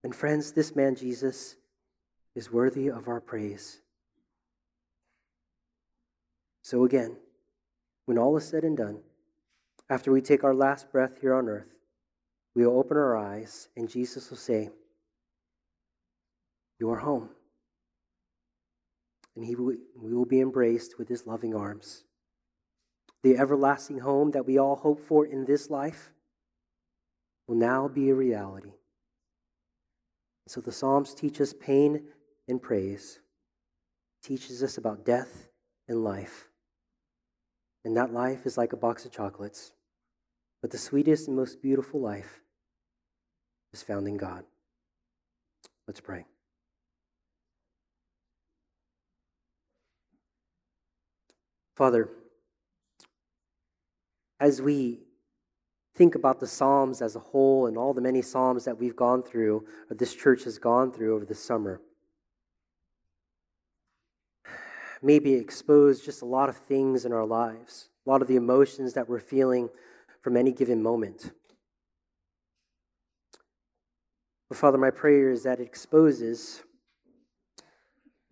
And 0.04 0.16
friends, 0.16 0.52
this 0.52 0.76
man 0.76 0.96
Jesus 0.96 1.56
is 2.36 2.52
worthy 2.52 2.90
of 2.90 3.08
our 3.08 3.22
praise. 3.22 3.80
So, 6.66 6.84
again, 6.84 7.18
when 8.06 8.18
all 8.18 8.36
is 8.38 8.48
said 8.48 8.64
and 8.64 8.76
done, 8.76 8.98
after 9.88 10.12
we 10.12 10.20
take 10.20 10.44
our 10.44 10.56
last 10.56 10.92
breath 10.92 11.22
here 11.22 11.36
on 11.36 11.48
earth, 11.48 11.76
we 12.56 12.66
will 12.66 12.80
open 12.80 12.98
our 12.98 13.16
eyes 13.16 13.70
and 13.78 13.88
Jesus 13.88 14.32
will 14.32 14.38
say, 14.38 14.72
You 16.80 16.90
are 16.90 16.98
home. 16.98 17.30
And 19.36 19.46
he 19.46 19.56
will, 19.56 19.76
we 19.96 20.12
will 20.12 20.26
be 20.26 20.42
embraced 20.42 20.98
with 20.98 21.08
his 21.08 21.28
loving 21.28 21.54
arms. 21.54 22.04
The 23.22 23.38
everlasting 23.38 24.00
home 24.00 24.32
that 24.32 24.48
we 24.48 24.58
all 24.58 24.78
hope 24.78 25.00
for 25.00 25.24
in 25.24 25.46
this 25.46 25.70
life 25.70 26.14
will 27.48 27.58
now 27.58 27.88
be 27.88 28.10
a 28.10 28.16
reality. 28.16 28.74
So 30.48 30.62
the 30.62 30.72
Psalms 30.72 31.14
teach 31.14 31.40
us 31.40 31.54
pain 31.54 32.06
and 32.48 32.60
praise, 32.60 33.20
teaches 34.24 34.64
us 34.64 34.80
about 34.80 35.06
death 35.06 35.48
and 35.88 36.04
life. 36.04 36.50
And 37.86 37.96
that 37.96 38.12
life 38.12 38.48
is 38.48 38.58
like 38.58 38.74
a 38.74 38.78
box 38.78 39.06
of 39.06 39.12
chocolates. 39.12 39.72
But 40.62 40.72
the 40.72 40.78
sweetest 40.78 41.28
and 41.28 41.38
most 41.38 41.62
beautiful 41.62 42.02
life 42.02 42.42
is 43.72 43.84
found 43.84 44.08
in 44.08 44.18
God. 44.18 44.44
Let's 45.88 46.02
pray. 46.02 46.26
Father, 51.76 52.10
as 54.40 54.62
we 54.62 55.02
think 55.94 56.16
about 56.16 56.40
the 56.40 56.48
Psalms 56.48 57.02
as 57.02 57.16
a 57.16 57.20
whole 57.20 57.68
and 57.68 57.78
all 57.78 57.94
the 57.94 58.02
many 58.02 58.24
Psalms 58.24 58.66
that 58.66 58.80
we've 58.80 58.96
gone 58.96 59.22
through, 59.22 59.64
or 59.92 59.96
this 59.96 60.16
church 60.16 60.46
has 60.46 60.58
gone 60.58 60.92
through 60.92 61.16
over 61.16 61.26
the 61.26 61.36
summer, 61.36 61.82
maybe 65.02 65.34
expose 65.34 66.02
just 66.02 66.22
a 66.22 66.26
lot 66.26 66.50
of 66.50 66.58
things 66.58 67.06
in 67.06 67.12
our 67.12 67.26
lives, 67.26 67.90
a 68.06 68.10
lot 68.10 68.22
of 68.22 68.28
the 68.28 68.36
emotions 68.36 68.94
that 68.94 69.10
we're 69.10 69.20
feeling 69.20 69.70
from 70.22 70.38
any 70.38 70.52
given 70.52 70.82
moment. 70.82 71.32
But 74.50 74.58
Father, 74.58 74.78
my 74.78 74.92
prayer 74.92 75.32
is 75.32 75.44
that 75.44 75.60
it 75.60 75.64
exposes 75.64 76.64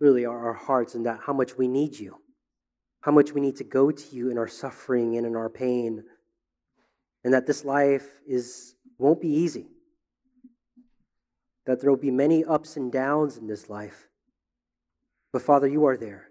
really 0.00 0.24
our, 0.24 0.46
our 0.46 0.54
hearts 0.54 0.94
and 0.94 1.06
that 1.06 1.20
how 1.26 1.32
much 1.32 1.56
we 1.56 1.68
need 1.68 1.98
you, 1.98 2.16
how 3.00 3.12
much 3.12 3.32
we 3.32 3.40
need 3.40 3.56
to 3.56 3.64
go 3.64 3.90
to 3.90 4.16
you 4.16 4.30
in 4.30 4.38
our 4.38 4.48
suffering 4.48 5.16
and 5.16 5.26
in 5.26 5.36
our 5.36 5.48
pain, 5.48 6.04
and 7.24 7.32
that 7.32 7.46
this 7.46 7.64
life 7.64 8.06
is 8.26 8.74
won't 8.98 9.20
be 9.20 9.28
easy. 9.28 9.66
That 11.66 11.80
there 11.80 11.90
will 11.90 11.96
be 11.96 12.10
many 12.10 12.44
ups 12.44 12.76
and 12.76 12.92
downs 12.92 13.38
in 13.38 13.46
this 13.46 13.70
life. 13.70 14.08
But 15.32 15.42
Father, 15.42 15.66
you 15.66 15.86
are 15.86 15.96
there. 15.96 16.28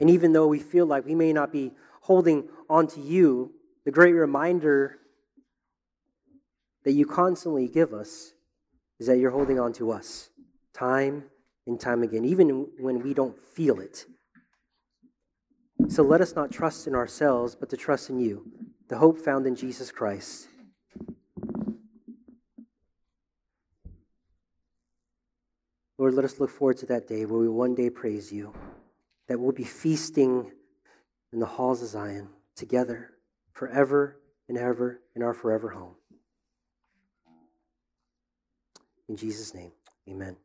And 0.00 0.08
even 0.10 0.32
though 0.32 0.46
we 0.46 0.58
feel 0.58 0.86
like 0.86 1.04
we 1.04 1.14
may 1.14 1.32
not 1.32 1.52
be 1.52 1.72
holding 2.02 2.48
on 2.68 2.86
to 2.88 3.00
you, 3.00 3.52
the 3.84 3.90
great 3.90 4.12
reminder 4.12 4.98
that 6.84 6.92
you 6.92 7.04
constantly 7.06 7.68
give 7.68 7.92
us 7.92 8.32
is 8.98 9.06
that 9.06 9.18
you're 9.18 9.30
holding 9.30 9.58
on 9.58 9.72
to 9.74 9.90
us 9.90 10.30
time 10.72 11.24
and 11.66 11.80
time 11.80 12.02
again, 12.02 12.24
even 12.24 12.68
when 12.78 13.02
we 13.02 13.12
don't 13.12 13.38
feel 13.38 13.80
it. 13.80 14.06
So 15.88 16.02
let 16.02 16.20
us 16.20 16.34
not 16.34 16.50
trust 16.50 16.86
in 16.86 16.94
ourselves, 16.94 17.54
but 17.54 17.70
to 17.70 17.76
trust 17.76 18.10
in 18.10 18.20
you, 18.20 18.50
the 18.88 18.98
hope 18.98 19.18
found 19.18 19.46
in 19.46 19.54
Jesus 19.54 19.90
Christ. 19.90 20.48
Lord, 25.98 26.14
let 26.14 26.24
us 26.24 26.38
look 26.38 26.50
forward 26.50 26.76
to 26.78 26.86
that 26.86 27.08
day 27.08 27.24
where 27.24 27.40
we 27.40 27.48
one 27.48 27.74
day 27.74 27.90
praise 27.90 28.32
you, 28.32 28.52
that 29.28 29.38
we'll 29.38 29.52
be 29.52 29.64
feasting 29.64 30.50
in 31.32 31.38
the 31.38 31.46
halls 31.46 31.82
of 31.82 31.88
Zion 31.88 32.28
together 32.56 33.10
forever 33.52 34.20
and 34.48 34.56
ever 34.58 35.00
in 35.14 35.22
our 35.22 35.34
forever 35.34 35.70
home. 35.70 35.94
In 39.08 39.16
Jesus' 39.16 39.54
name, 39.54 39.72
amen. 40.08 40.36